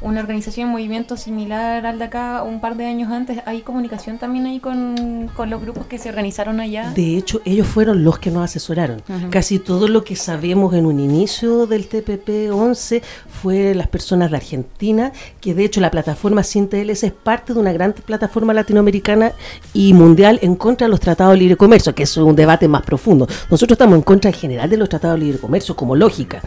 [0.01, 3.39] una organización, un movimiento similar al de acá un par de años antes.
[3.45, 6.91] Hay comunicación también ahí con, con los grupos que se organizaron allá.
[6.91, 9.01] De hecho, ellos fueron los que nos asesoraron.
[9.29, 13.01] Casi todo lo que sabemos en un inicio del TPP-11
[13.41, 17.59] fue las personas de Argentina, que de hecho la plataforma Sin TLS es parte de
[17.59, 19.33] una gran plataforma latinoamericana
[19.73, 22.83] y mundial en contra de los tratados de libre comercio, que es un debate más
[22.83, 23.27] profundo.
[23.49, 26.41] Nosotros estamos en contra en general de los tratados de libre comercio como lógica.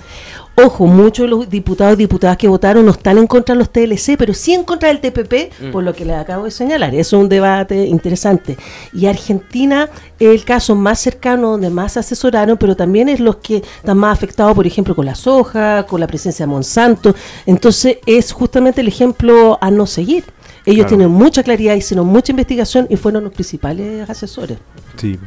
[0.55, 3.71] Ojo, muchos de los diputados y diputadas que votaron no están en contra de los
[3.71, 6.95] TLC, pero sí en contra del TPP, por lo que les acabo de señalar.
[6.95, 8.59] Eso es un debate interesante.
[8.93, 9.89] Y Argentina
[10.21, 13.97] es el caso más cercano donde más se asesoraron, pero también es los que están
[13.97, 17.15] más afectados, por ejemplo, con la soja, con la presencia de Monsanto.
[17.47, 20.25] Entonces es justamente el ejemplo a no seguir.
[20.67, 20.89] Ellos Claro.
[20.91, 24.59] tienen mucha claridad, hicieron mucha investigación y fueron los principales asesores.
[24.97, 25.19] Sí.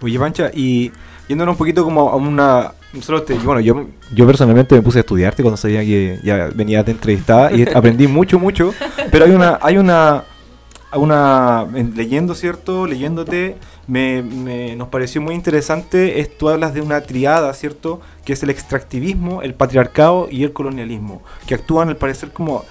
[0.00, 0.90] Oye, Pancha, y
[1.30, 2.72] yéndonos un poquito como a una...
[2.92, 6.84] Nosotros te- bueno, yo, yo personalmente me puse a estudiarte cuando sabía que ya venías
[6.84, 8.74] de entrevistada y aprendí mucho, mucho.
[9.12, 9.58] Pero hay una...
[9.62, 10.24] Hay una
[10.92, 12.84] una en- leyendo, ¿cierto?
[12.88, 16.18] Leyéndote, me, me- nos pareció muy interesante.
[16.18, 18.00] Es, tú hablas de una triada, ¿cierto?
[18.24, 22.64] Que es el extractivismo, el patriarcado y el colonialismo, que actúan al parecer como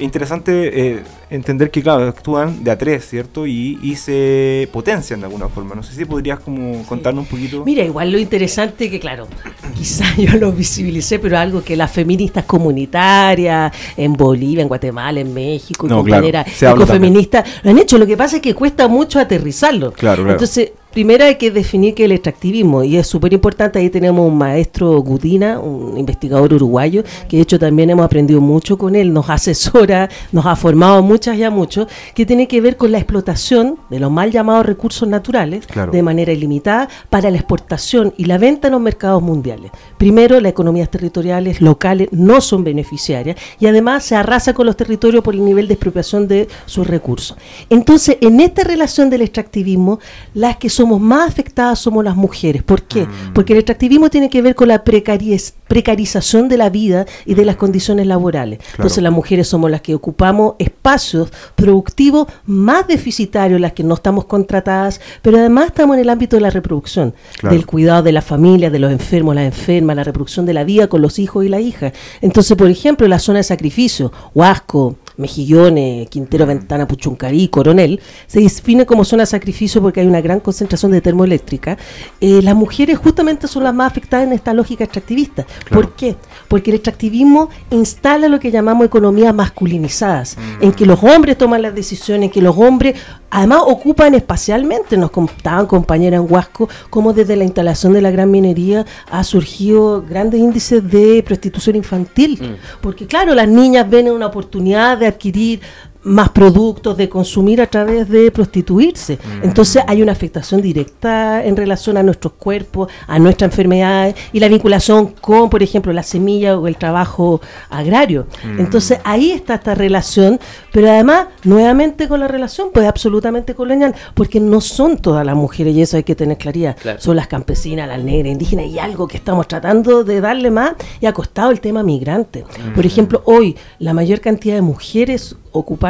[0.00, 3.46] interesante eh, entender que, claro, actúan de a tres, ¿cierto?
[3.46, 5.74] Y, y se potencian de alguna forma.
[5.74, 7.64] No sé si podrías como contarnos un poquito.
[7.64, 9.28] Mira, igual lo interesante que, claro,
[9.74, 15.32] quizás yo lo visibilicé, pero algo que las feministas comunitarias en Bolivia, en Guatemala, en
[15.32, 17.98] México, No, claro, compañeras habla ecofeministas lo han hecho.
[17.98, 19.92] Lo que pasa es que cuesta mucho aterrizarlo.
[19.92, 20.32] Claro, claro.
[20.32, 23.78] Entonces, primero hay que definir qué es el extractivismo y es súper importante.
[23.78, 28.76] Ahí tenemos un maestro Gudina, un investigador uruguayo, que de hecho también hemos aprendido mucho
[28.78, 32.76] con él, nos asesora, nos ha formado muchas y a muchos, que tiene que ver
[32.76, 35.92] con la explotación de los mal llamados recursos naturales Claro.
[35.92, 39.70] de manera ilimitada para la exportación y la venta en los mercados mundiales.
[39.98, 45.22] Primero, las economías territoriales locales no son beneficiarias y además se arrasa con los territorios
[45.22, 47.36] por el nivel de expropiación de sus recursos.
[47.68, 50.00] Entonces, en esta relación del extractivismo,
[50.34, 52.62] las que somos más afectadas somos las mujeres.
[52.62, 53.06] ¿Por qué?
[53.34, 57.44] Porque el extractivismo tiene que ver con la precariz- precarización de la vida y de
[57.44, 58.60] las condiciones laborales.
[58.76, 64.24] Entonces, las mujeres somos las que ocupamos espacios productivos más deficitarios, las que no estamos
[64.24, 67.54] contratadas, pero además estamos en el ámbito de la reproducción, Claro.
[67.54, 70.86] del cuidado de la familia, de los enfermos, las enfermas, la reproducción de la vida
[70.88, 71.92] con los hijos y la hija.
[72.22, 78.86] Entonces, por ejemplo, la zona de sacrificio, Huasco, Mejillones, Quintero, Ventana, Puchuncarí, Coronel, se define
[78.86, 81.78] como zona de sacrificio porque hay una gran concentración de termoeléctrica.
[82.20, 85.46] Eh, las mujeres justamente son las más afectadas en esta lógica extractivista.
[85.70, 86.16] ¿Por qué?
[86.48, 91.74] Porque el extractivismo instala lo que llamamos economías masculinizadas, en que los hombres toman las
[91.74, 92.96] decisiones, en que los hombres
[93.30, 94.96] además ocupan espacialmente.
[94.96, 100.02] Nos contaban compañeras en Huasco cómo desde la instalación de la gran minería ha surgido
[100.02, 102.58] grandes índices de prostitución infantil.
[102.80, 105.60] Porque claro, las niñas ven una oportunidad de adquirir
[106.02, 109.18] más productos, de consumir a través de prostituirse.
[109.42, 114.48] Entonces hay una afectación directa en relación a nuestros cuerpos, a nuestras enfermedades y la
[114.48, 118.26] vinculación con, por ejemplo, la semilla o el trabajo agrario.
[118.58, 120.40] Entonces ahí está esta relación,
[120.72, 125.74] pero además, nuevamente con la relación, pues absolutamente colonial, porque no son todas las mujeres,
[125.74, 127.00] y eso hay que tener claridad, Claro.
[127.00, 131.06] son las campesinas, las negras, indígenas, y algo que estamos tratando de darle más, y
[131.06, 132.44] ha costado el tema migrante.
[132.74, 135.36] Por ejemplo, hoy la mayor cantidad de mujeres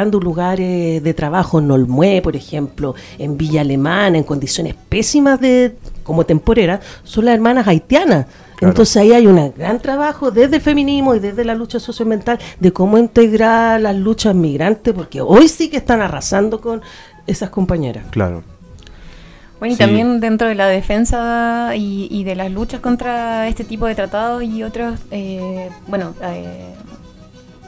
[0.01, 5.75] ocupando lugares de trabajo en Olmué, por ejemplo, en Villa Alemana, en condiciones pésimas de
[6.03, 8.25] como temporeras, son las hermanas haitianas.
[8.55, 8.71] Claro.
[8.71, 12.71] Entonces ahí hay un gran trabajo desde el feminismo y desde la lucha socioambiental de
[12.73, 16.81] cómo integrar las luchas migrantes, porque hoy sí que están arrasando con
[17.27, 18.05] esas compañeras.
[18.11, 18.43] Claro.
[19.59, 19.83] Bueno, y Sí.
[19.83, 24.41] también dentro de la defensa y, y de las luchas contra este tipo de tratados
[24.43, 26.73] y otros, eh, bueno, eh,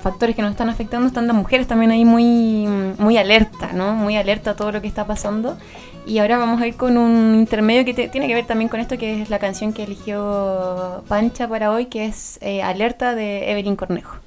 [0.03, 2.67] factores que nos están afectando, están las mujeres también ahí muy,
[2.99, 3.93] muy alerta, ¿no?
[3.95, 5.57] Muy alerta a todo lo que está pasando.
[6.05, 8.79] Y ahora vamos a ir con un intermedio que te- tiene que ver también con
[8.81, 13.49] esto, que es la canción que eligió Pancha para hoy, que es eh, Alerta de
[13.51, 14.17] Evelyn Cornejo.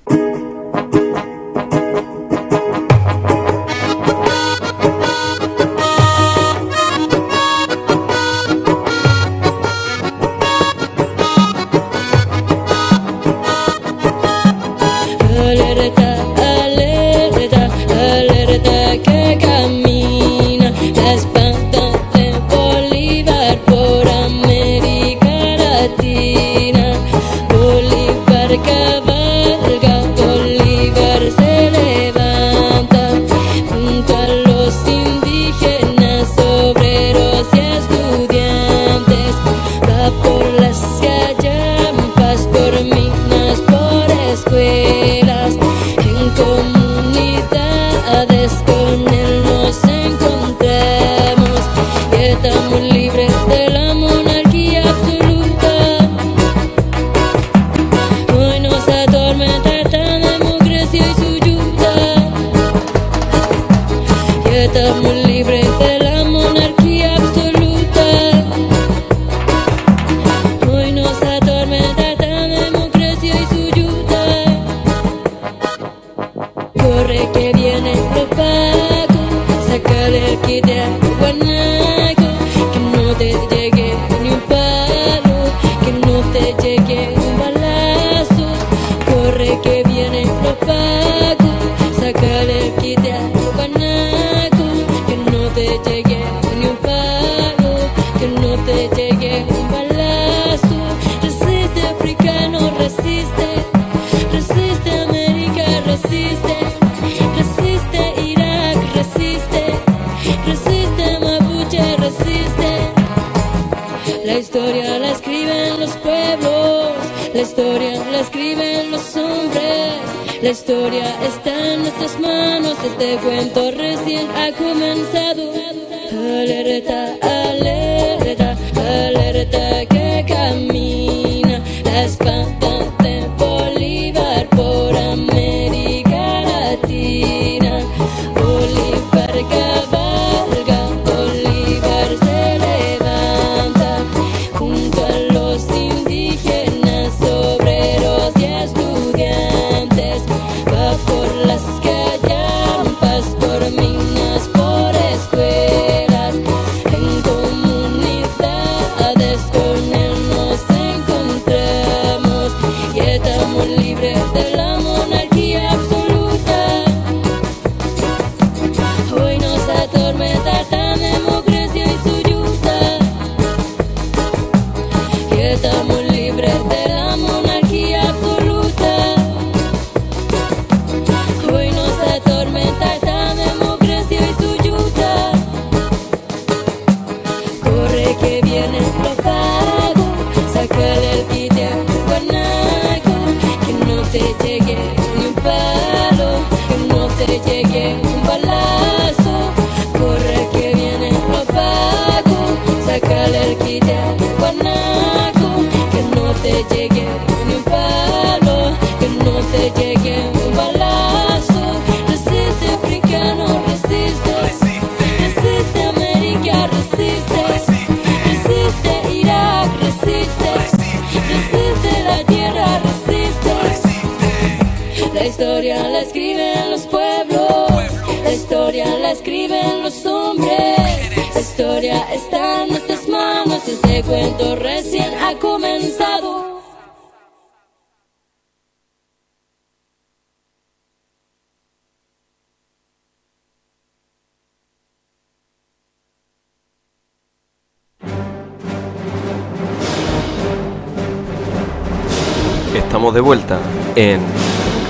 [252.97, 253.59] Estamos de vuelta
[253.95, 254.21] en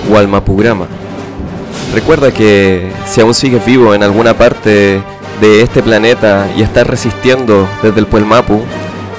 [0.09, 0.87] Walmapurama.
[1.93, 5.03] Recuerda que si aún sigues vivo en alguna parte
[5.41, 8.63] de este planeta y estás resistiendo desde el Puelmapu,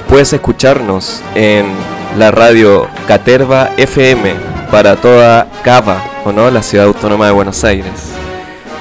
[0.08, 1.66] puedes escucharnos en
[2.18, 4.32] la radio Caterva FM
[4.70, 7.92] para toda Cava, o no, la ciudad autónoma de Buenos Aires.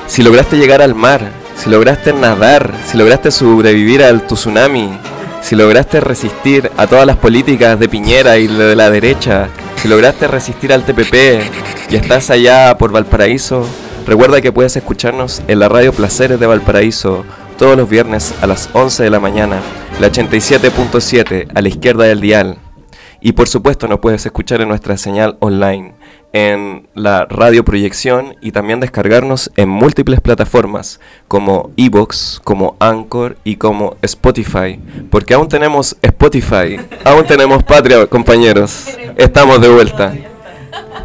[0.07, 1.19] Si lograste llegar al mar,
[1.61, 4.89] si lograste nadar, si lograste sobrevivir al tsunami,
[5.41, 10.27] si lograste resistir a todas las políticas de Piñera y de la derecha, si lograste
[10.27, 11.13] resistir al TPP
[11.89, 13.65] y estás allá por Valparaíso,
[14.05, 17.25] recuerda que puedes escucharnos en la radio Placeres de Valparaíso
[17.57, 19.61] todos los viernes a las 11 de la mañana,
[19.99, 22.57] la 87.7 a la izquierda del dial.
[23.21, 25.93] Y por supuesto nos puedes escuchar en nuestra señal online,
[26.33, 33.55] en la radio proyección y también descargarnos en múltiples plataformas como Evox, como Anchor y
[33.55, 34.79] como Spotify.
[35.09, 38.87] Porque aún tenemos Spotify, aún tenemos Patria, compañeros.
[39.15, 40.13] Estamos de vuelta.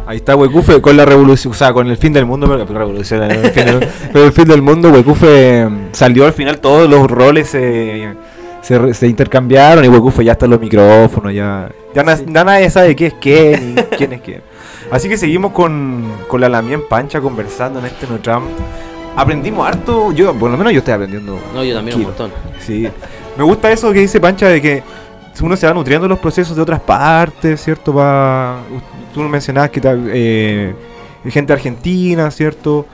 [0.05, 2.79] Ahí está Huecufe con la revolución, o sea, con el fin del mundo, pero la
[2.79, 6.89] revolución, el fin del, pero el fin del mundo, Huecufe mm, salió al final, todos
[6.89, 8.13] los roles se,
[8.61, 12.95] se, se intercambiaron y Huecufe ya están los micrófonos, ya, ya na- na- nadie sabe
[12.97, 14.41] qué es qué ni quién es quién.
[14.91, 18.43] Así que seguimos con, con la Lamien Pancha conversando en este Notram.
[19.15, 21.39] Aprendimos harto, yo, por lo menos yo estoy aprendiendo.
[21.53, 22.31] No, yo también un montón.
[22.59, 22.87] Sí.
[23.37, 24.83] Me gusta eso que dice Pancha de que
[25.41, 27.93] uno se va nutriendo los procesos de otras partes, ¿cierto?
[27.93, 28.57] Va,
[29.13, 30.75] tú mencionabas que eh,
[31.25, 32.85] gente argentina, ¿cierto?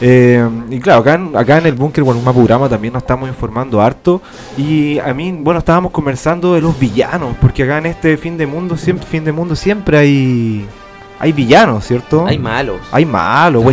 [0.00, 4.20] Eh, y claro, acá en, acá en el búnker Gualumapurama también nos estamos informando harto.
[4.56, 8.46] Y a mí, bueno, estábamos conversando de los villanos, porque acá en este fin de
[8.46, 10.66] mundo, siempre, fin de mundo siempre hay
[11.18, 12.26] hay villanos, ¿cierto?
[12.26, 12.80] Hay malos.
[12.92, 13.64] Hay malos.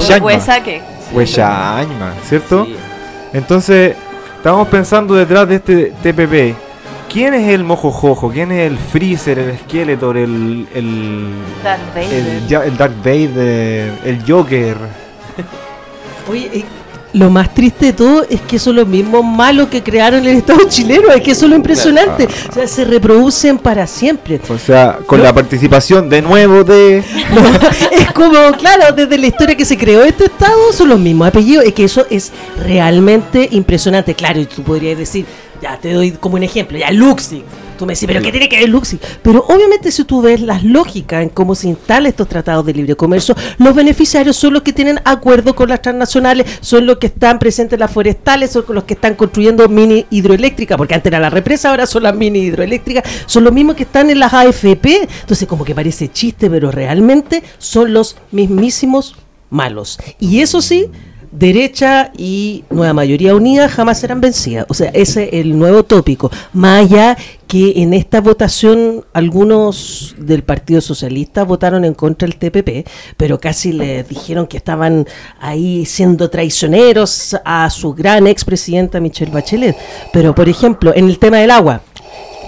[1.11, 2.65] Huechañma, ¿cierto?
[2.65, 2.75] Sí.
[3.33, 3.95] Entonces,
[4.37, 6.57] estábamos pensando detrás de este TPP.
[7.11, 8.29] ¿Quién es el mojojojo?
[8.29, 11.29] ¿Quién es el Freezer, el Skeletor, el, el,
[11.63, 12.13] Darth Vader.
[12.13, 14.77] el, el Darth Vader, el Joker?
[16.29, 16.65] Oye, eh,
[17.15, 20.59] lo más triste de todo es que son los mismos malos que crearon el Estado
[20.67, 21.09] chileno.
[21.11, 22.27] Es que eso es lo impresionante.
[22.49, 24.41] O sea, se reproducen para siempre.
[24.49, 26.97] O sea, con la participación de nuevo de...
[27.91, 31.63] es como, claro, desde la historia que se creó este Estado son los mismos apellidos.
[31.63, 34.13] Es que eso es realmente impresionante.
[34.13, 35.25] Claro, y tú podrías decir,
[35.61, 37.43] ya te doy como un ejemplo, ya Luxi.
[37.77, 38.99] Tú me decís, pero ¿qué tiene que ver Luxi?
[39.21, 42.95] Pero obviamente si tú ves las lógicas en cómo se instalan estos tratados de libre
[42.95, 47.39] comercio, los beneficiarios son los que tienen acuerdo con las transnacionales, son los que están
[47.39, 51.29] presentes en las forestales, son los que están construyendo mini hidroeléctricas, porque antes era la
[51.29, 55.07] represa, ahora son las mini hidroeléctricas, son los mismos que están en las AFP.
[55.21, 59.15] Entonces como que parece chiste, pero realmente son los mismísimos
[59.49, 59.97] malos.
[60.19, 60.89] Y eso sí,
[61.37, 64.65] derecha y nueva mayoría unida jamás serán vencidas.
[64.69, 66.31] O sea, ese es el nuevo tópico.
[66.53, 67.17] Más allá
[67.47, 73.71] que en esta votación algunos del Partido Socialista votaron en contra del TPP, pero casi
[73.71, 75.05] les dijeron que estaban
[75.39, 79.75] ahí siendo traicioneros a su gran expresidenta Michelle Bachelet.
[80.11, 81.81] Pero, por ejemplo, en el tema del agua,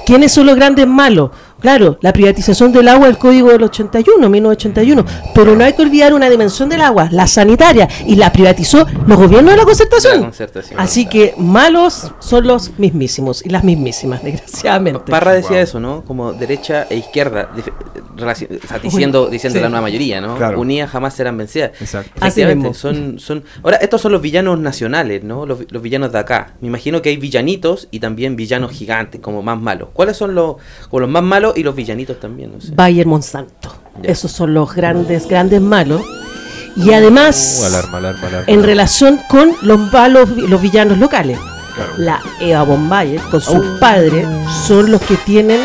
[0.07, 1.31] ¿Quiénes son los grandes malos?
[1.59, 5.05] Claro, la privatización del agua, el código del 81, 1981.
[5.33, 7.87] Pero no hay que olvidar una dimensión del agua, la sanitaria.
[8.05, 10.17] Y la privatizó los gobiernos de la concertación.
[10.17, 10.79] La concertación.
[10.79, 15.11] Así que malos son los mismísimos y las mismísimas, desgraciadamente.
[15.11, 16.03] Parra decía eso, ¿no?
[16.03, 19.63] Como derecha e izquierda, o sea, diciendo, diciendo sí.
[19.63, 20.37] la nueva mayoría, ¿no?
[20.37, 20.59] Claro.
[20.59, 21.71] Unidas jamás serán vencidas.
[21.79, 22.11] Exacto.
[22.19, 22.73] Así mismo.
[22.73, 23.43] son, son.
[23.63, 25.45] Ahora, estos son los villanos nacionales, ¿no?
[25.45, 26.53] Los, los villanos de acá.
[26.61, 29.89] Me imagino que hay villanitos y también villanos gigantes, como más malos.
[29.93, 30.57] ¿Cuáles son los,
[30.89, 32.51] como los más malos y los villanitos también?
[32.53, 32.71] No sé.
[32.75, 33.73] Bayer Monsanto.
[34.03, 34.11] Ya.
[34.11, 36.01] Esos son los grandes, grandes malos.
[36.75, 38.43] Y además, Uh, alarma, alarma, alarma.
[38.47, 41.39] en relación con los malos, los villanos locales.
[41.75, 41.93] Claro.
[41.97, 43.79] la Eva von Bayer con sus Oh.
[43.79, 44.25] padres
[44.65, 45.59] son los que tienen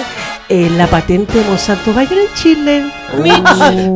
[0.50, 2.92] eh, la patente de Monsanto Bayer en Chile.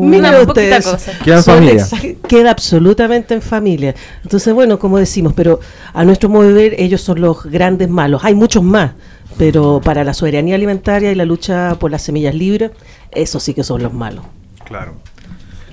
[0.01, 0.87] Miren ustedes.
[0.87, 1.13] cosa.
[1.23, 1.87] Queda en familia.
[2.27, 3.95] Queda absolutamente en familia.
[4.23, 5.61] Entonces, bueno, como decimos, pero
[5.93, 8.23] a nuestro modo de ver, ellos son los grandes malos.
[8.25, 8.93] Hay muchos más,
[9.39, 12.71] pero para la soberanía alimentaria y la lucha por las semillas libres,
[13.13, 14.25] esos sí que son los malos.
[14.65, 14.95] Claro.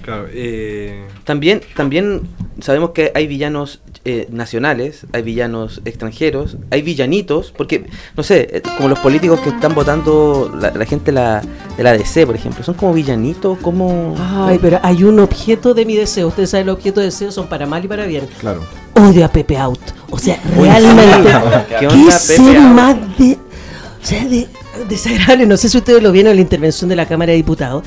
[0.01, 0.27] Claro.
[0.33, 2.23] Eh, También, también
[2.59, 7.85] sabemos que hay villanos eh, nacionales, hay villanos extranjeros, hay villanitos, porque,
[8.17, 11.41] no sé, eh, como los políticos que están votando, la, la gente la,
[11.77, 14.13] de la DC, por ejemplo, son como villanitos, como...
[14.19, 16.27] Ay, pero hay un objeto de mi deseo.
[16.27, 18.27] Ustedes saben, los objetos de deseo son para mal y para bien.
[18.41, 18.59] claro.
[18.95, 19.79] Odio a Pepe Out.
[20.11, 21.29] O sea, realmente.
[21.69, 22.65] ¿Qué ¿Qué, onda, ser Pepe Out?
[22.75, 23.37] más de.
[24.03, 24.47] Sea, de,
[24.89, 25.45] desagradable.
[25.45, 27.83] No sé si ustedes lo vieron en la intervención de la Cámara de Diputados.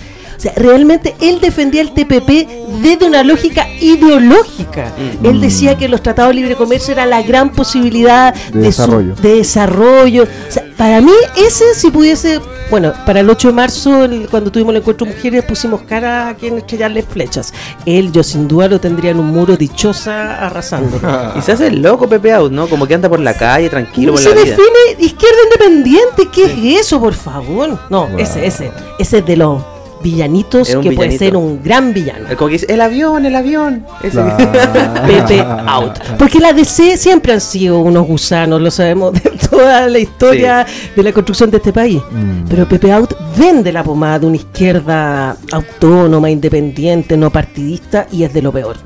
[0.47, 2.47] Sea, realmente él defendía el TPP
[2.83, 4.93] desde una lógica ideológica.
[5.23, 5.27] Mm.
[5.27, 9.15] Él decía que los tratados de libre comercio era la gran posibilidad De desarrollo.
[9.17, 10.23] de desarrollo.
[10.25, 12.41] O sea, para mí, ese si pudiese.
[12.71, 16.29] Bueno, para el 8 de marzo, el- cuando tuvimos el encuentro de mujeres, pusimos cara
[16.29, 17.53] a quien estrellarle flechas.
[17.87, 21.01] Él, yo sin duda lo tendría en un muro dichosa arrasando.
[21.39, 22.67] Y se hace el loco Pepe Out, ¿no?
[22.69, 24.45] Como que anda por la calle tranquilo por se la vida.
[24.57, 26.29] define izquierda independiente.
[26.33, 26.45] ¿Qué
[26.77, 27.79] es eso, por favor?
[27.91, 28.19] No, Wow.
[28.19, 28.71] ese, ese.
[28.99, 29.63] Ese es de los
[30.07, 32.29] villanitos que puede ser un gran villano.
[32.31, 33.85] El como que dice, el avión, el avión.
[34.03, 34.23] Ese.
[35.07, 35.99] Pepe Out.
[36.17, 41.03] Porque la DC siempre han sido unos gusanos, lo sabemos de toda la historia de
[41.03, 42.01] la construcción de este país.
[42.11, 42.49] Mm.
[42.49, 48.33] Pero Pepe Out vende la pomada de una izquierda autónoma, independiente, no partidista y es
[48.33, 48.77] de lo peor.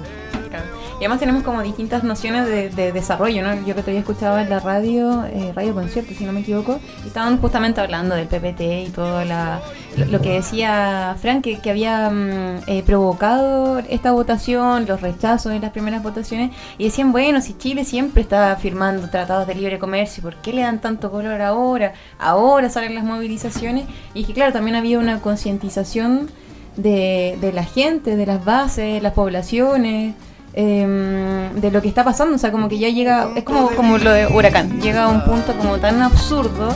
[1.01, 3.67] Y además tenemos como distintas nociones de, de desarrollo, ¿no?
[3.67, 6.79] Yo que te había escuchado en la radio, eh, Radio Concierto, si no me equivoco,
[7.07, 12.83] estaban justamente hablando del PPT y todo lo, que decía Frank, que, había mm, eh,
[12.85, 18.21] provocado esta votación, los rechazos en las primeras votaciones, y decían, bueno, si Chile siempre
[18.21, 21.95] está firmando tratados de libre comercio, ¿por qué le dan tanto color ahora?
[22.19, 26.31] Ahora salen las movilizaciones, y que claro, también había una concientización
[26.77, 30.15] de, de la gente, de las bases, de las poblaciones,
[30.55, 32.37] em, de lo que está pasando.
[32.37, 35.25] O sea, como que ya llega, es como, como lo de Huracán, llega a un
[35.25, 36.75] punto como tan absurdo,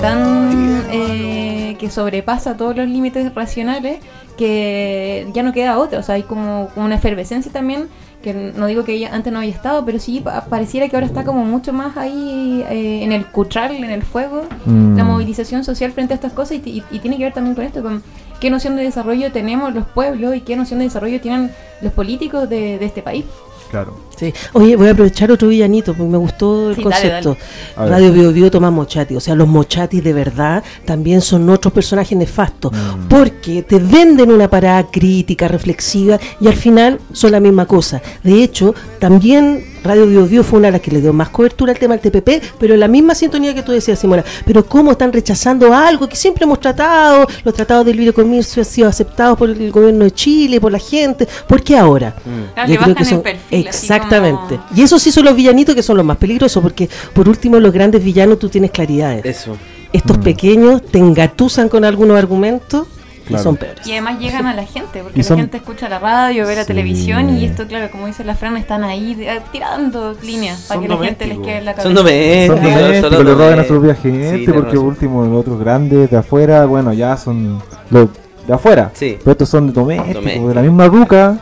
[0.00, 3.98] tan eh, que sobrepasa todos los límites racionales,
[4.36, 5.98] que ya no queda otra.
[5.98, 7.88] O sea, hay como una efervescencia también.
[8.24, 11.06] Que no digo que ella antes no había estado, pero sí pa- pareciera que ahora
[11.06, 14.96] está como mucho más ahí eh, en el cuchral, en el fuego, Mm.
[14.96, 17.64] la movilización social frente a estas cosas y, y- y tiene que ver también con
[17.66, 18.02] esto, con
[18.40, 21.50] qué noción de desarrollo tenemos los pueblos y qué noción de desarrollo tienen
[21.82, 23.26] los políticos de, de este país.
[23.70, 23.94] Claro.
[24.16, 24.32] Sí.
[24.52, 27.36] Oye, voy a aprovechar otro villanito porque me gustó el Sí, concepto.
[27.76, 29.16] Radio Bio Bio toma Mochati.
[29.16, 32.72] O sea, los Mochati de verdad también son otros personajes nefastos.
[32.72, 33.08] Mm.
[33.08, 38.00] Porque te venden una parada crítica, reflexiva y al final son la misma cosa.
[38.22, 41.72] De hecho, también Radio Bio Bio fue una de las que le dio más cobertura
[41.72, 44.24] al tema del TPP, pero en la misma sintonía que tú decías, Simona.
[44.46, 48.64] Pero cómo están rechazando algo que siempre hemos tratado, los tratados del libre comercio han
[48.64, 51.28] sido aceptados por el gobierno de Chile, por la gente.
[51.46, 52.14] ¿Por qué ahora?
[52.54, 53.86] Claro, le bajan el perfil, así
[54.16, 54.56] Exactamente.
[54.68, 57.58] como- Y esos sí son los villanitos que son los más peligrosos, porque por último
[57.60, 59.24] los grandes villanos tú tienes claridades.
[59.24, 59.56] Eso.
[59.92, 60.22] Estos Mm.
[60.22, 62.86] pequeños te engatusan con algunos argumentos
[63.24, 63.42] y Claro.
[63.44, 63.86] son peores.
[63.86, 66.62] Y además llegan a la gente, porque la son- gente escucha la radio, ve la
[66.62, 66.66] Sí.
[66.66, 70.88] televisión y esto, claro, como dice la Fran, están ahí eh, tirando líneas para que
[70.88, 71.88] la gente les quede en la cabeza.
[71.88, 72.56] Son domésticos.
[72.60, 74.86] Son domésticos, le roban a su propia gente, porque razón.
[74.86, 78.08] último los otros grandes de afuera, bueno, ya son los
[78.46, 78.90] de afuera.
[78.92, 79.16] Sí.
[79.20, 80.48] Pero estos son domésticos, Domésticos.
[80.48, 81.38] de la misma ruca,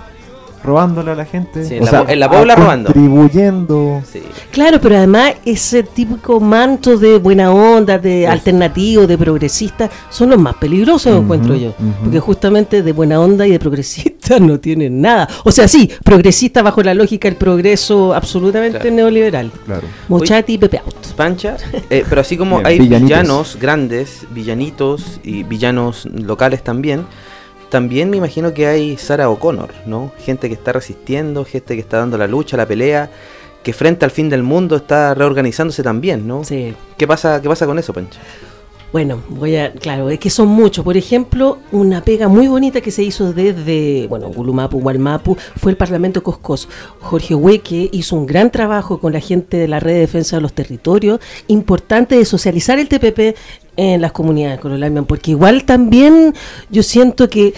[0.65, 1.65] robándole a la gente.
[1.65, 2.93] Sí, o en la sea, en la pobla robando.
[2.93, 4.03] Contribuyendo.
[4.11, 4.23] Sí.
[4.51, 10.39] Claro, pero además ese típico manto de buena onda, de alternativo, de progresista, son los
[10.39, 11.73] más peligrosos, Ujú, encuentro yo.
[12.03, 15.29] Porque justamente de buena onda y de progresista no tienen nada.
[15.45, 18.97] O sea, sí, progresista bajo la lógica del progreso absolutamente Claro.
[18.97, 19.51] neoliberal.
[19.67, 19.87] Claro.
[20.09, 20.95] Mochati y Pepe Out.
[21.17, 21.57] Pancha,
[21.91, 23.09] eh, pero así como Bien, hay villanitos.
[23.09, 27.05] villanos grandes, villanitos y villanos locales también,
[27.73, 30.13] también me imagino que hay Sarah O'Connor, ¿no?
[30.19, 33.09] Gente que está resistiendo, gente que está dando la lucha, la pelea,
[33.63, 36.45] que frente al fin del mundo está reorganizándose también, ¿no?
[36.45, 36.75] Sí.
[36.99, 38.21] ¿Qué pasa, qué pasa con eso, Pancha?
[38.93, 40.85] Bueno, voy a, claro, es que son muchos.
[40.85, 45.79] Por ejemplo, una pega muy bonita que se hizo desde, bueno, Gulumapu, Gualmapu, fue el
[45.79, 46.69] Parlamento Coscos.
[47.01, 50.43] Jorge Hueque hizo un gran trabajo con la gente de la Red de Defensa de
[50.43, 53.35] los Territorios, importante de socializar el TPP
[53.77, 56.35] en las comunidades coloniales, porque igual también
[56.71, 57.55] yo siento que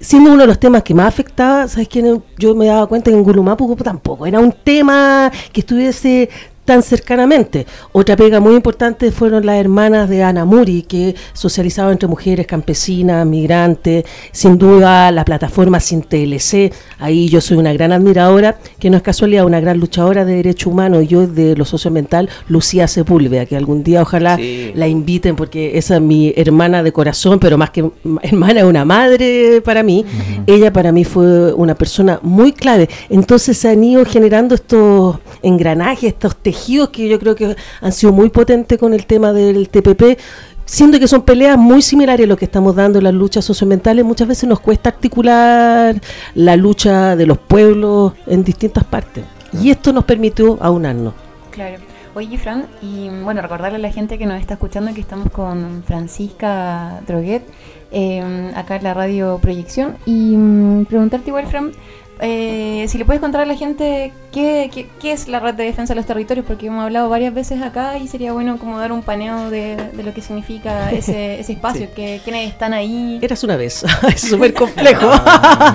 [0.00, 2.22] siendo uno de los temas que más afectaba, ¿sabes quién?
[2.38, 6.30] Yo me daba cuenta que en Gulumapu tampoco era un tema que estuviese
[6.68, 7.64] tan cercanamente.
[7.92, 13.24] Otra pega muy importante fueron las hermanas de Ana Muri, que socializaban entre mujeres campesinas,
[13.26, 18.98] migrantes, sin duda la plataforma Sin TLC, ahí yo soy una gran admiradora, que no
[18.98, 23.56] es casualidad, una gran luchadora de derechos humanos, yo de lo socioambiental, Lucía Sepúlveda, que
[23.56, 24.72] algún día ojalá Sí.
[24.74, 27.90] la inviten, porque esa es mi hermana de corazón, pero más que
[28.22, 30.04] hermana, es una madre para mí.
[30.46, 32.90] Ella para mí fue una persona muy clave.
[33.08, 36.57] Entonces se han ido generando estos engranajes, estos tejidos
[36.92, 40.18] que yo creo que han sido muy potentes con el tema del TPP.
[40.64, 44.04] Siendo que son peleas muy similares a lo que estamos dando en las luchas socioambientales,
[44.04, 45.98] muchas veces nos cuesta articular
[46.34, 49.24] la lucha de los pueblos en distintas partes.
[49.62, 51.14] Y esto nos permitió aunarnos.
[51.52, 51.78] Claro.
[52.14, 55.84] Oye, Fran, y bueno, recordarle a la gente que nos está escuchando que estamos con
[55.86, 57.44] Francisca Droguet,
[57.92, 61.72] eh, acá en la radio Proyección, y mm, preguntarte igual, Fran,
[62.20, 65.64] eh, si le puedes contar a la gente qué, qué, qué es la red de
[65.64, 68.92] defensa de los territorios, porque hemos hablado varias veces acá y sería bueno como dar
[68.92, 71.92] un paneo de, de lo que significa ese, ese espacio, Sí.
[71.94, 73.18] que quiénes están ahí.
[73.22, 75.10] Eras una vez, es súper complejo.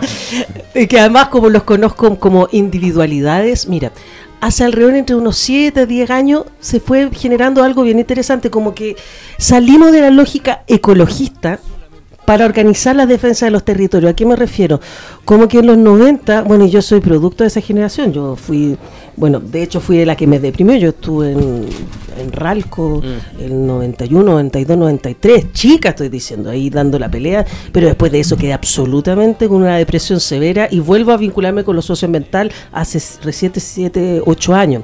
[0.76, 3.92] y que además como los conozco como individualidades, mira,
[4.42, 8.96] hace alrededor entre unos 7, 10 años se fue generando algo bien interesante, como que
[9.38, 11.60] salimos de la lógica ecologista
[12.26, 14.12] para organizar la defensa de los territorios.
[14.12, 14.80] ¿A qué me refiero?
[15.26, 18.78] Como que en los 90, bueno, yo soy producto de esa generación, yo fui,
[19.16, 21.66] bueno, de hecho fui de la que me deprimió, yo estuve en,
[22.18, 23.02] en Ralco
[23.40, 28.38] el 91, 92, 93, chica estoy diciendo, ahí dando la pelea, pero después de eso
[28.38, 33.60] quedé absolutamente con una depresión severa y vuelvo a vincularme con lo socioambiental hace reciente
[33.60, 34.84] 7, 8 años.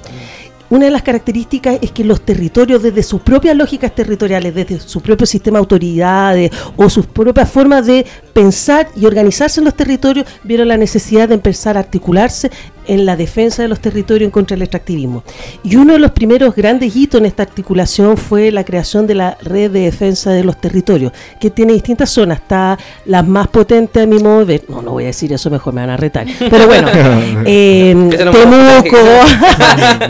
[0.70, 5.02] Una de las características es que los territorios, desde sus propias lógicas territoriales, desde su
[5.02, 8.06] propio sistema de autoridades o sus propias formas de
[8.40, 12.50] pensar y organizarse en los territorios, vieron la necesidad de empezar a articularse
[12.88, 15.24] en la defensa de los territorios en contra del extractivismo.
[15.62, 19.38] Y uno de los primeros grandes hitos en esta articulación fue la creación de la
[19.42, 22.40] red de defensa de los territorios, que tiene distintas zonas.
[22.40, 24.64] Está la más potente a mi modo de ver.
[24.70, 26.26] No, no voy a decir eso, mejor me van a retar.
[26.40, 26.88] Pero bueno,
[27.46, 28.98] eh, Temuco,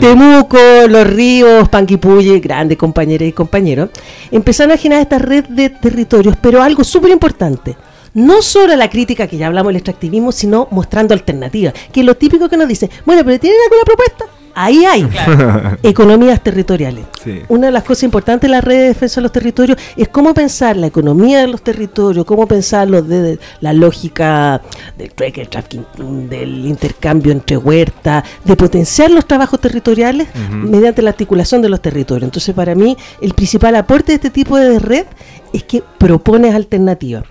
[0.00, 0.58] Temuco,
[0.88, 3.90] Los Ríos, Panguipulli, grandes compañeras y compañeros,
[4.30, 7.76] empezaron a generar esta red de territorios, pero algo súper importante.
[8.14, 11.74] No solo la crítica que ya hablamos del extractivismo, sino mostrando alternativas.
[11.92, 14.24] Que es lo típico que nos dicen, bueno, pero ¿tienen alguna propuesta?
[14.54, 15.08] Ahí hay
[15.82, 17.04] economías territoriales.
[17.22, 17.42] Sí.
[17.48, 20.34] Una de las cosas importantes de la red de defensa de los territorios es cómo
[20.34, 24.60] pensar la economía de los territorios, cómo pensarlo desde la lógica
[24.98, 31.68] del trafficking, del intercambio entre huertas, de potenciar los trabajos territoriales mediante la articulación de
[31.68, 32.24] los territorios.
[32.24, 35.06] Entonces, para mí, el principal aporte de este tipo de red
[35.52, 37.24] es que propones alternativas.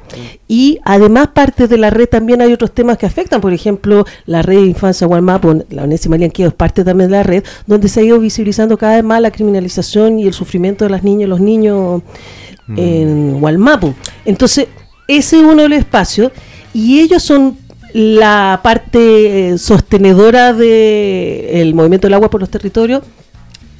[0.47, 4.41] Y además parte de la red también hay otros temas que afectan, por ejemplo, la
[4.41, 8.01] red de infancia Walmapu, la Onésima Lianqueo es parte también de la red, donde se
[8.01, 11.30] ha ido visibilizando cada vez más la criminalización y el sufrimiento de las niñas y
[11.30, 12.01] los niños
[12.76, 13.93] en Walmapu.
[14.26, 14.67] Entonces,
[15.07, 16.32] ese es uno de los espacios
[16.74, 17.57] y ellos son
[17.93, 23.01] la parte eh, sostenedora del movimiento del agua por los territorios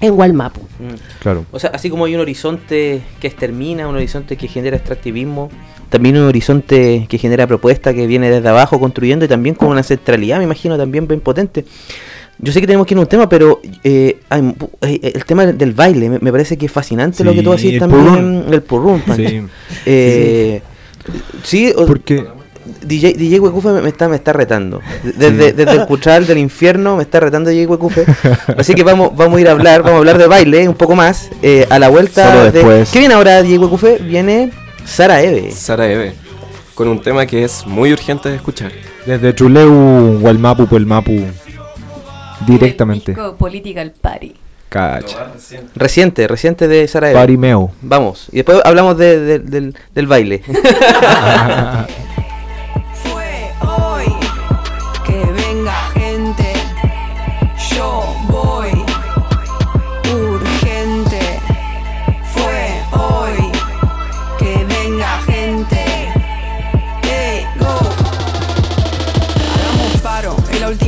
[0.02, 0.62] en Walmapu.
[0.62, 1.20] Mm.
[1.22, 1.46] Claro.
[1.52, 5.50] O sea, así como hay un horizonte que extermina, un horizonte que genera extractivismo,
[5.90, 9.84] también un horizonte que genera propuesta, que viene desde abajo construyendo y también con una
[9.84, 11.66] centralidad, me imagino, también bien potente.
[12.42, 15.74] Yo sé que tenemos que ir a un tema, pero eh, eh, el tema del
[15.74, 18.46] baile, me, parece que es fascinante lo Sí, que tú haces también, purrún.
[18.54, 19.04] el purrún.
[19.16, 19.42] Sí.
[19.86, 20.62] Eh,
[21.44, 22.24] sí, o- Porque
[22.82, 24.82] DJ, DJ Huecufe me, me está, me está retando.
[25.04, 28.06] Desde, desde el cuchal del infierno me está retando DJ Huecufe.
[28.58, 30.96] Así que vamos, vamos a ir a hablar, vamos a hablar de baile un poco
[30.96, 31.30] más.
[31.42, 32.52] eh, a la vuelta Solo de.
[32.52, 32.90] después.
[32.92, 33.98] ¿Qué viene ahora DJ Huecufe?
[33.98, 34.52] Viene
[34.86, 35.52] Sara Eve.
[35.52, 36.14] Sara Eve,
[36.76, 38.72] con un tema que es muy urgente de escuchar.
[39.06, 41.26] desde Chuleu, Walmapu, Puelmapu,
[42.46, 43.16] directamente.
[43.38, 44.34] Political Party.
[44.70, 45.32] Cacha.
[45.76, 47.20] Reciente, reciente de Sara Eve.
[47.20, 47.72] Parimeo.
[47.82, 48.28] Vamos.
[48.32, 50.44] Y después hablamos de- de- del, del baile.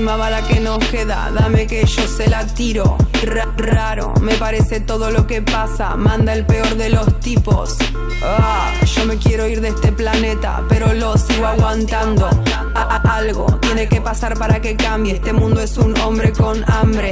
[0.01, 1.29] última bala que nos queda.
[1.31, 2.97] Dame que yo se la tiro.
[3.23, 5.95] Ra- raro, me parece todo lo que pasa.
[5.95, 7.77] Manda el peor de los tipos.
[8.23, 12.27] Ah, yo me quiero ir de este planeta, pero lo sigo aguantando.
[12.73, 15.13] Algo tiene que pasar para que cambie.
[15.13, 17.11] Este mundo es un hombre con hambre.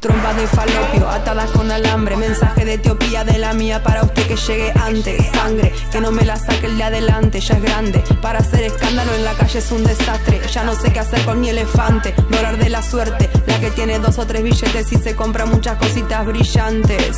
[0.00, 2.16] Trompas de falopio atadas con alambre.
[2.16, 5.26] Mensaje de Etiopía de la mía para usted que llegue antes.
[5.30, 7.40] Sangre, que no me la saque el de adelante.
[7.40, 8.02] Ya es grande.
[8.22, 10.40] Para hacer escándalo en la calle es un desastre.
[10.50, 12.14] Ya no sé qué hacer con mi elefante.
[12.30, 13.28] Dólar de la suerte.
[13.46, 17.16] La que tiene dos o tres billetes y se compra muchas cositas brillantes.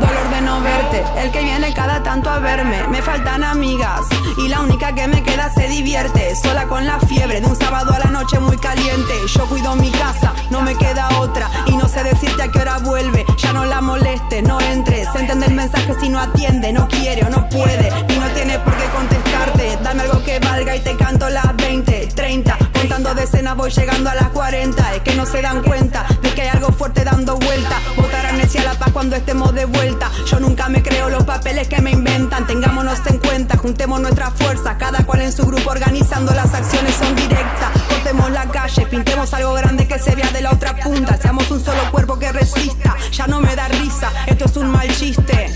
[0.00, 2.88] Dolor de no verte, el que viene cada tanto a verme.
[2.88, 4.00] Me faltan amigas
[4.38, 6.34] y la única que me queda se divierte.
[6.36, 9.12] Sola con la fiebre de un sábado a la noche muy caliente.
[9.26, 11.50] Yo cuido mi casa, no me queda otra.
[11.66, 13.24] Y no sé decirte a qué hora vuelve.
[13.36, 15.08] Ya no la moleste, no entres.
[15.14, 17.88] Entiende el mensaje si no atiende, no quiere o no puede.
[18.08, 19.78] Y no tiene por qué contestarte.
[19.82, 22.56] Dame algo que valga y te canto las 20, 30.
[22.72, 24.94] Contando decenas voy llegando a las 40.
[24.94, 27.76] Es que no se dan cuenta de que hay algo fuerte dando vuelta.
[27.96, 29.89] Votar amnesia a la paz cuando estemos de vuelta.
[30.26, 32.46] Yo nunca me creo los papeles que me inventan.
[32.46, 34.76] Tengámonos en cuenta, juntemos nuestras fuerzas.
[34.78, 37.70] Cada cual en su grupo organizando las acciones son directas.
[37.88, 41.16] Cortemos la calle, pintemos algo grande que se vea de la otra punta.
[41.16, 42.96] Seamos un solo cuerpo que resista.
[43.12, 45.50] Ya no me da risa, esto es un mal chiste.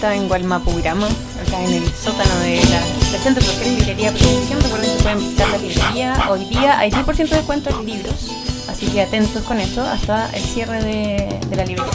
[0.00, 2.80] Vuelta en Gualmapurama, acá en el sótano de la,
[3.12, 4.60] del Centro Social y Librería Proyección.
[4.62, 6.24] Recuerden que pueden visitar la librería.
[6.30, 8.14] Hoy día hay 10% de descuento en libros,
[8.70, 11.92] así que atentos con eso hasta el cierre de, de la librería.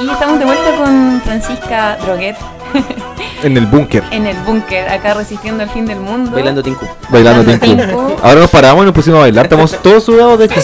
[0.00, 2.36] Y estamos de vuelta con Francisca Droguet
[3.42, 4.02] En el búnker.
[4.12, 6.30] en el búnker, acá resistiendo al fin del mundo.
[6.30, 6.86] Bailando Tinku.
[7.10, 7.86] Bailando Bailando tinku.
[7.86, 8.16] tinku.
[8.22, 9.44] Ahora nos paramos y nos pusimos a bailar.
[9.44, 10.62] Estamos todos sudados de que.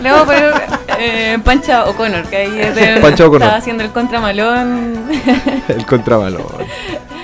[0.00, 0.52] Luego pero
[0.98, 3.42] eh, Pancha O'Connor, que ahí es O'Connor.
[3.42, 4.94] estaba haciendo el contramalón
[5.68, 6.44] El contrabalón.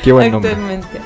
[0.03, 0.51] Qué buen nombre.
[0.53, 1.01] actualmente.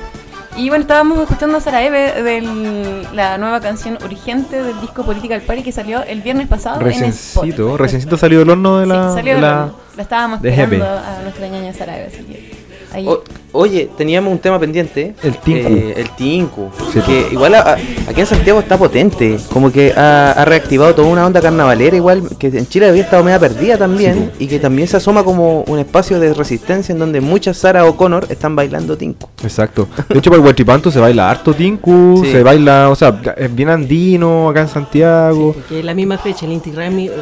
[0.57, 5.43] Y bueno, estábamos escuchando a Sara Eve de la nueva canción Urgente del disco Political
[5.43, 7.77] Party que salió el viernes pasado en Recencito, Spotify.
[7.77, 9.09] recencito salió del horno de la.
[9.11, 12.09] Sí, salió de del la- estábamos de esperando a nuestra ñaña Sara Eve.
[12.13, 12.57] así que
[12.93, 15.15] ahí- O- oye, teníamos un tema pendiente.
[15.23, 15.69] El tinku.
[15.73, 16.69] Eh, el tinku.
[16.93, 17.01] Sí.
[17.01, 17.79] Que igual a- a-
[18.09, 19.39] aquí en Santiago está potente.
[19.53, 23.25] Como que ha, ha reactivado toda una onda carnavalera, igual que en Chile había estado
[23.25, 24.31] media perdida también.
[24.39, 28.27] y que también se asoma como un espacio de resistencia en donde muchas Sara O'Connor
[28.29, 29.29] están bailando tinku.
[29.43, 29.89] Exacto.
[30.09, 32.33] De hecho, para el Huachipanto se baila harto tinku, Sí.
[32.33, 35.53] se baila, o sea, es bien andino acá en Santiago.
[35.55, 37.13] Porque es la misma fecha, el Inti Raymi, eh,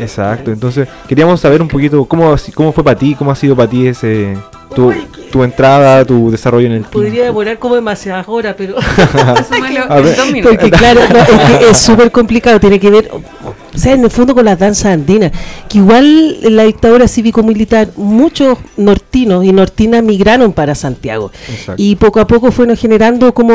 [0.00, 0.52] Exacto.
[0.52, 3.86] Entonces, queríamos saber un poquito cómo, cómo fue para ti, cómo ha sido para ti
[3.88, 4.36] ese
[4.74, 4.92] tu,
[5.30, 8.76] tu entrada, tu desarrollo en el podría demorar como demasiadas horas, pero
[9.88, 10.16] A ver.
[10.42, 13.10] Porque claro, no, es que es súper complicado, tiene que ver,
[13.78, 15.30] o sea, en el fondo con las danzas andinas,
[15.68, 21.74] que igual en la dictadura cívico-militar muchos nortinos y nortinas migraron para Santiago Exacto.
[21.76, 23.52] y poco a poco fueron generando como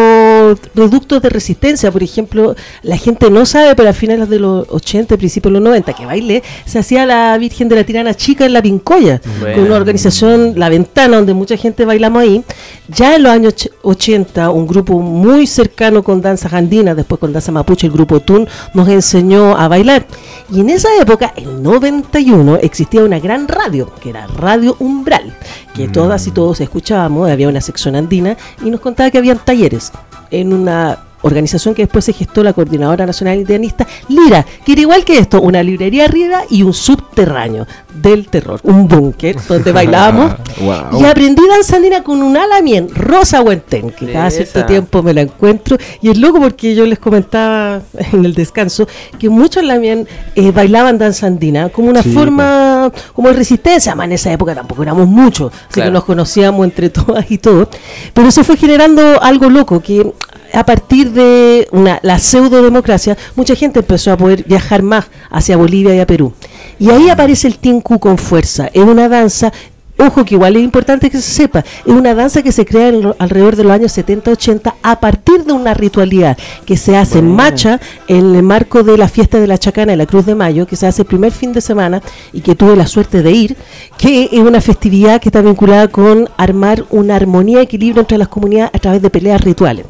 [0.76, 5.18] reductos de resistencia, por ejemplo, la gente no sabe, pero a finales de los 80,
[5.18, 8.54] principios de los 90, que baile, se hacía la Virgen de la Tirana Chica en
[8.54, 9.56] la Pincoya, Bueno.
[9.56, 12.44] con una organización, La Ventana, donde mucha gente bailamos ahí.
[12.88, 17.34] Ya en los años och- 80, un grupo muy cercano con danzas andinas, después con
[17.34, 20.06] danza mapuche, el grupo Tun, nos enseñó a bailar.
[20.52, 25.36] Y en esa época, en 91, existía una gran radio, que era Radio Umbral,
[25.74, 29.92] que todas y todos escuchábamos, había una sección andina, y nos contaba que habían talleres
[30.32, 35.04] en una organización que después se gestó la Coordinadora Nacional Indianista, Lira, que era igual
[35.04, 40.34] que esto, una librería arriba y un subterráneo del terror, un búnker donde bailábamos.
[40.62, 41.02] Wow.
[41.02, 44.38] Y aprendí danza andina con un alamien, Rosa Huentén, que cada Esa.
[44.38, 45.78] cierto tiempo me la encuentro.
[46.02, 48.88] Y es loco porque yo les comentaba en el descanso
[49.20, 53.92] que muchos alamien eh, bailaban danza andina como una Sí, forma, como de resistencia.
[53.94, 55.90] Además, en esa época tampoco éramos muchos, así Claro.
[55.90, 57.70] que nos conocíamos entre todas y todos.
[58.14, 60.12] Pero eso fue generando algo loco que
[60.54, 65.96] a partir de una, la pseudo-democracia, mucha gente empezó a poder viajar más hacia Bolivia
[65.96, 66.34] y a Perú.
[66.80, 68.70] Y ahí aparece el tinku con fuerza.
[68.74, 69.52] Es una danza,
[69.98, 73.02] ojo que igual es importante que se sepa, es una danza que se crea en
[73.02, 77.32] lo- alrededor de los años 70-80 a partir de una ritualidad que se hace en
[77.34, 80.66] Macha en el marco de la fiesta de la Chacana y la Cruz de Mayo,
[80.68, 82.02] que se hace el primer fin de semana
[82.34, 83.56] y que tuve la suerte de ir,
[83.98, 88.28] que es una festividad que está vinculada con armar una armonía y equilibrio entre las
[88.28, 89.86] comunidades a través de peleas rituales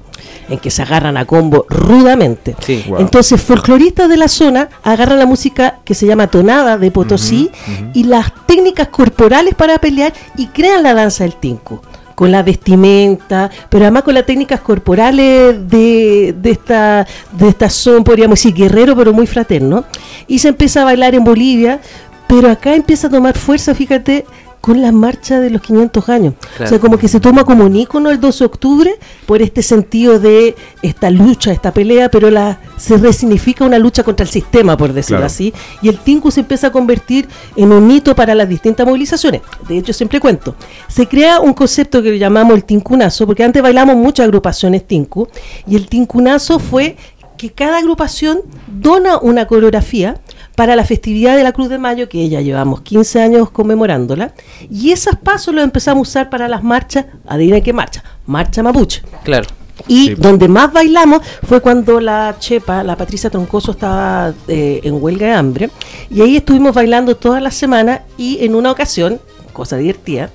[0.49, 2.55] en que se agarran a combo rudamente.
[2.59, 2.83] Sí.
[2.87, 2.99] Wow.
[2.99, 7.49] Entonces, folcloristas de la zona agarran la música que se llama tonada de Potosí
[7.93, 11.79] y las técnicas corporales para pelear y crean la danza del tinku.
[12.15, 18.03] Con la vestimenta, pero además con las técnicas corporales de, de esta de esta son,
[18.03, 19.83] podríamos decir, guerrero, pero muy fraterno.
[20.27, 21.81] Y se empieza a bailar en Bolivia,
[22.27, 24.25] pero acá empieza a tomar fuerza, fíjate,
[24.63, 26.35] con la marcha de los 500 años.
[26.63, 28.95] O sea, como que se toma como un ícono el 12 de octubre
[29.25, 34.23] por este sentido de esta lucha, esta pelea, pero la se resignifica una lucha contra
[34.23, 35.25] el sistema, por decirlo Claro.
[35.25, 39.41] así, y el Tinku se empieza a convertir en un hito para las distintas movilizaciones.
[39.67, 40.55] De hecho, siempre cuento,
[40.87, 45.27] se crea un concepto que llamamos el Tinkunazo, porque antes bailamos muchas agrupaciones Tinku,
[45.67, 46.95] y el Tinkunazo fue
[47.37, 50.21] que cada agrupación dona una coreografía
[50.55, 54.33] para la festividad de la Cruz de Mayo, que ya llevamos 15 años conmemorándola,
[54.69, 59.01] y esos pasos los empezamos a usar para las marchas, adivinen qué marcha, marcha mapuche.
[59.23, 59.47] Claro.
[59.87, 60.15] Y Sí.
[60.15, 65.33] donde más bailamos fue cuando la chepa, la Patricia Troncoso, estaba eh, en huelga de
[65.33, 65.69] hambre.
[66.11, 69.19] Y ahí estuvimos bailando toda la semana y en una ocasión,
[69.51, 70.29] cosa divertida,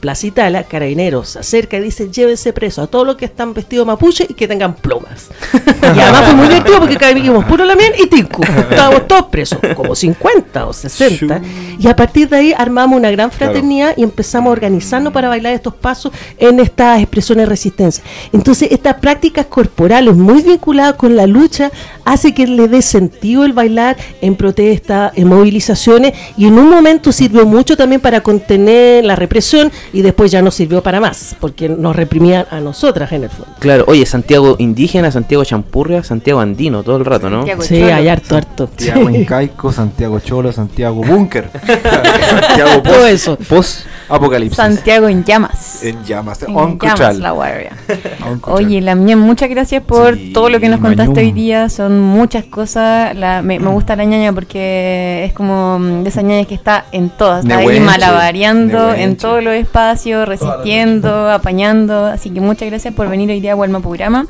[0.00, 3.86] Plaza Italia, Carabineros se acerca y dice, llévense preso a todos los que están vestidos
[3.86, 5.28] mapuche y que tengan plumas.
[5.54, 8.42] y además fue muy divertido porque caímos puro lamien y tinco.
[8.42, 11.40] Estábamos todos presos, como 50 o 60.
[11.78, 15.52] Y a partir de ahí armamos una gran fraternidad y empezamos a organizarnos para bailar
[15.52, 18.04] estos pasos en estas expresiones de resistencia.
[18.32, 21.70] Entonces, estas prácticas corporales muy vinculadas con la lucha
[22.04, 27.12] hace que le dé sentido el bailar en protesta, en movilizaciones y en un momento
[27.12, 31.36] sirvió mucho también para contener la represión represión y después ya no sirvió para más,
[31.40, 33.54] porque nos reprimían a nosotras en el fondo.
[33.58, 37.38] Claro, oye, Santiago indígena, Santiago champurria, Santiago andino, todo el rato, ¿no?
[37.38, 37.94] Santiago Sí, Cholo.
[37.94, 38.66] hay harto, harto.
[38.66, 39.16] Santiago Sí.
[39.16, 41.50] Incaico, Santiago Cholo, Santiago Búnker.
[41.66, 43.36] Santiago Todo eso.
[43.48, 44.56] Post Apocalipsis.
[44.56, 45.82] Santiago en llamas.
[45.84, 46.42] En llamas.
[46.42, 47.30] En On llamas la.
[48.46, 51.26] Oye, Lamien, muchas gracias por Sí, todo lo que nos contaste Mañum.
[51.26, 51.68] hoy día.
[51.68, 53.14] Son muchas cosas.
[53.16, 56.86] La- me, me gusta la ñaña porque es como mm, de esa ñaña que está
[56.92, 57.44] en todas.
[57.44, 59.16] Está ahí malabareando en Nehuenche.
[59.22, 62.06] todos los espacios, resistiendo, apañando.
[62.06, 64.26] Así que muchas gracias por venir hoy día a Gualmapurama.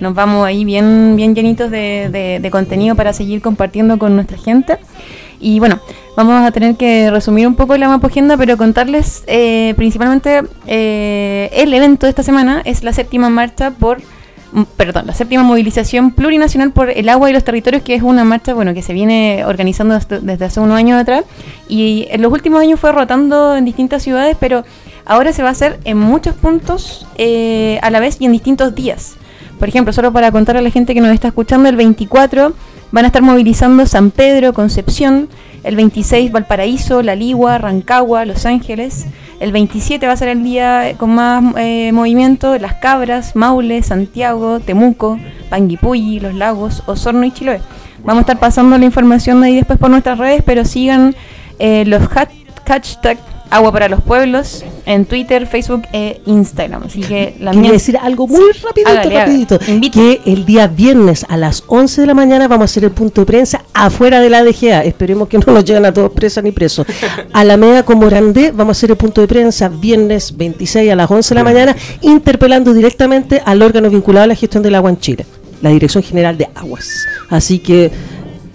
[0.00, 4.36] Nos vamos ahí bien, bien llenitos de, de- de contenido para seguir compartiendo con nuestra
[4.38, 4.78] gente.
[5.38, 5.80] Y bueno,
[6.16, 11.50] vamos a tener que resumir un poco la mapa agenda, pero contarles eh, principalmente eh,
[11.52, 13.98] el evento de esta semana es la séptima marcha por,
[14.76, 18.54] perdón, la séptima movilización plurinacional por el agua y los territorios, que es una marcha,
[18.54, 21.24] bueno, que se viene organizando desde, hace unos años atrás
[21.68, 24.64] y en los últimos años fue rotando en distintas ciudades, pero
[25.04, 28.74] ahora se va a hacer en muchos puntos eh, a la vez y en distintos
[28.74, 29.14] días.
[29.58, 32.52] Por ejemplo, solo para contar a la gente que nos está escuchando, el 24
[32.90, 35.28] van a estar movilizando San Pedro, Concepción,
[35.64, 39.06] el 26 Valparaíso, La Ligua, Rancagua, Los Ángeles,
[39.40, 44.60] el 27 va a ser el día con más eh, movimiento, Las Cabras, Maule, Santiago,
[44.60, 45.18] Temuco,
[45.50, 47.60] Panguipulli, Los Lagos, Osorno y Chiloé.
[48.04, 51.14] Vamos a estar pasando la información de ahí después por nuestras redes, pero sigan
[51.58, 52.30] eh, los hat-
[52.66, 53.18] hashtag
[53.50, 56.84] Agua para los Pueblos en Twitter, Facebook e Instagram.
[56.86, 59.58] Así que la Quería mía- decir algo muy rapidito, Hágale, rapidito.
[59.92, 63.20] Que el día viernes a las 11 de la mañana vamos a hacer el punto
[63.20, 64.84] de prensa afuera de la DGA.
[64.84, 66.86] Esperemos que no nos lleguen a todos presas ni presos.
[67.34, 70.96] A la media con Morandé vamos a hacer el punto de prensa viernes 26 a
[70.96, 74.88] las 11 de la mañana, interpelando directamente al órgano vinculado a la gestión del agua
[74.88, 75.26] en Chile,
[75.60, 76.88] la Dirección General de Aguas.
[77.28, 77.90] Así que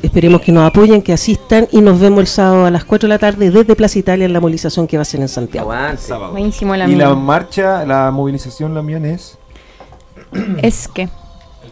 [0.02, 3.14] esperemos que nos apoyen, que asistan y nos vemos el sábado a las 4 de
[3.16, 5.72] la tarde desde Plaza Italia en la movilización que va a ser en Santiago.
[5.72, 6.02] Aguante.
[6.32, 7.08] Buenísimo la Y mía.
[7.10, 9.38] la marcha, la movilización, la mía es
[10.62, 11.10] Es que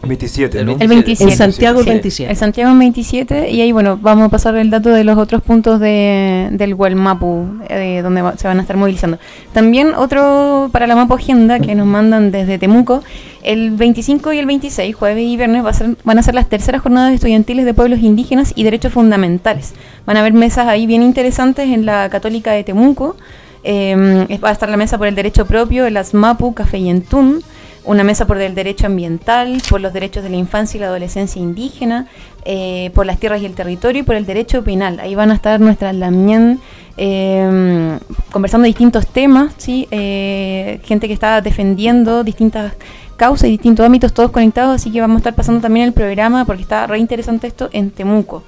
[0.06, 0.76] 27, ¿no?
[0.78, 1.32] El 27.
[1.32, 2.30] En Santiago el Sí, 27.
[2.30, 5.42] El Santiago en 27 y ahí bueno, vamos a pasar el dato de los otros
[5.42, 9.18] puntos de, del Gualmapu, eh, donde va- se van a estar movilizando.
[9.52, 13.02] También otro para la Mapu Agenda que nos mandan desde Temuco,
[13.42, 16.48] el 25 y el 26, jueves y viernes, va a ser, van a ser las
[16.48, 19.72] terceras jornadas estudiantiles de pueblos indígenas y derechos fundamentales.
[20.04, 23.16] Van a haber mesas ahí bien interesantes en la Católica de Temuco.
[23.68, 27.40] Eh, va a estar la mesa por el derecho propio, las Mapu, Café y Entún,
[27.86, 31.40] una mesa por el derecho ambiental, por los derechos de la infancia y la adolescencia
[31.40, 32.08] indígena,
[32.44, 35.00] eh, por las tierras y el territorio y por el derecho penal.
[35.00, 36.60] Ahí van a estar nuestras Lamien
[36.96, 37.98] eh,
[38.30, 39.86] conversando distintos temas, ¿sí?
[39.90, 42.74] Eh, gente que está defendiendo distintas
[43.16, 46.44] causas y distintos ámbitos, todos conectados, así que vamos a estar pasando también el programa
[46.44, 48.42] porque está re interesante esto en Temuco.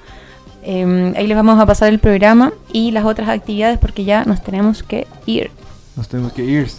[0.63, 4.43] Eh, ahí les vamos a pasar el programa y las otras actividades porque ya nos
[4.43, 5.51] tenemos que ir.
[5.95, 6.69] Nos tenemos que ir.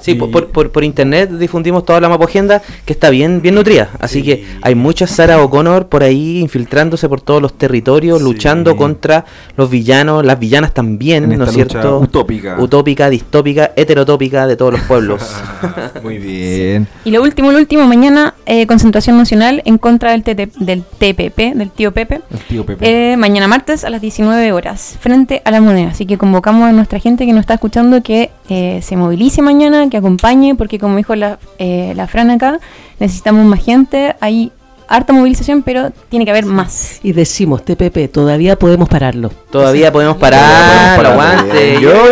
[0.00, 3.90] Sí, Y- por, por- por- internet difundimos toda la mapagenda que está bien, bien nutrida.
[4.00, 4.24] Así Sí.
[4.24, 8.24] que hay muchas Sarah O'Connor por ahí infiltrándose por todos los territorios, Sí.
[8.24, 9.24] luchando contra
[9.56, 12.00] los villanos, las villanas también, En ¿no es cierto?
[12.00, 12.56] utópica.
[12.58, 15.22] Utópica, distópica, heterotópica de todos los pueblos.
[16.02, 16.88] Muy bien.
[17.04, 21.54] Y lo último, lo último, mañana eh, concentración nacional en contra del, TT del TPP,
[21.54, 22.20] del tío Pepe.
[22.32, 23.12] El tío Pepe.
[23.12, 25.90] Eh, mañana martes a las 19 horas, frente a la moneda.
[25.90, 29.51] Así que convocamos a nuestra gente que nos está escuchando que eh, se movilice mañana,
[29.90, 32.58] que acompañe, porque como dijo la, eh, la Fran acá,
[32.98, 34.14] necesitamos más gente.
[34.20, 34.50] Hay
[34.88, 37.00] harta movilización, pero tiene que haber más.
[37.02, 39.30] Y decimos, TPP, todavía podemos pararlo.
[39.50, 41.38] Todavía podemos parar, Todavía podemos parar.
[41.38, 41.70] aguante.
[41.70, 41.80] Bien.
[41.80, 42.10] Yo, yo,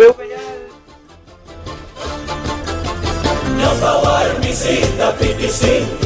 [0.00, 0.16] yo.
[4.40, 6.05] Mi cinta,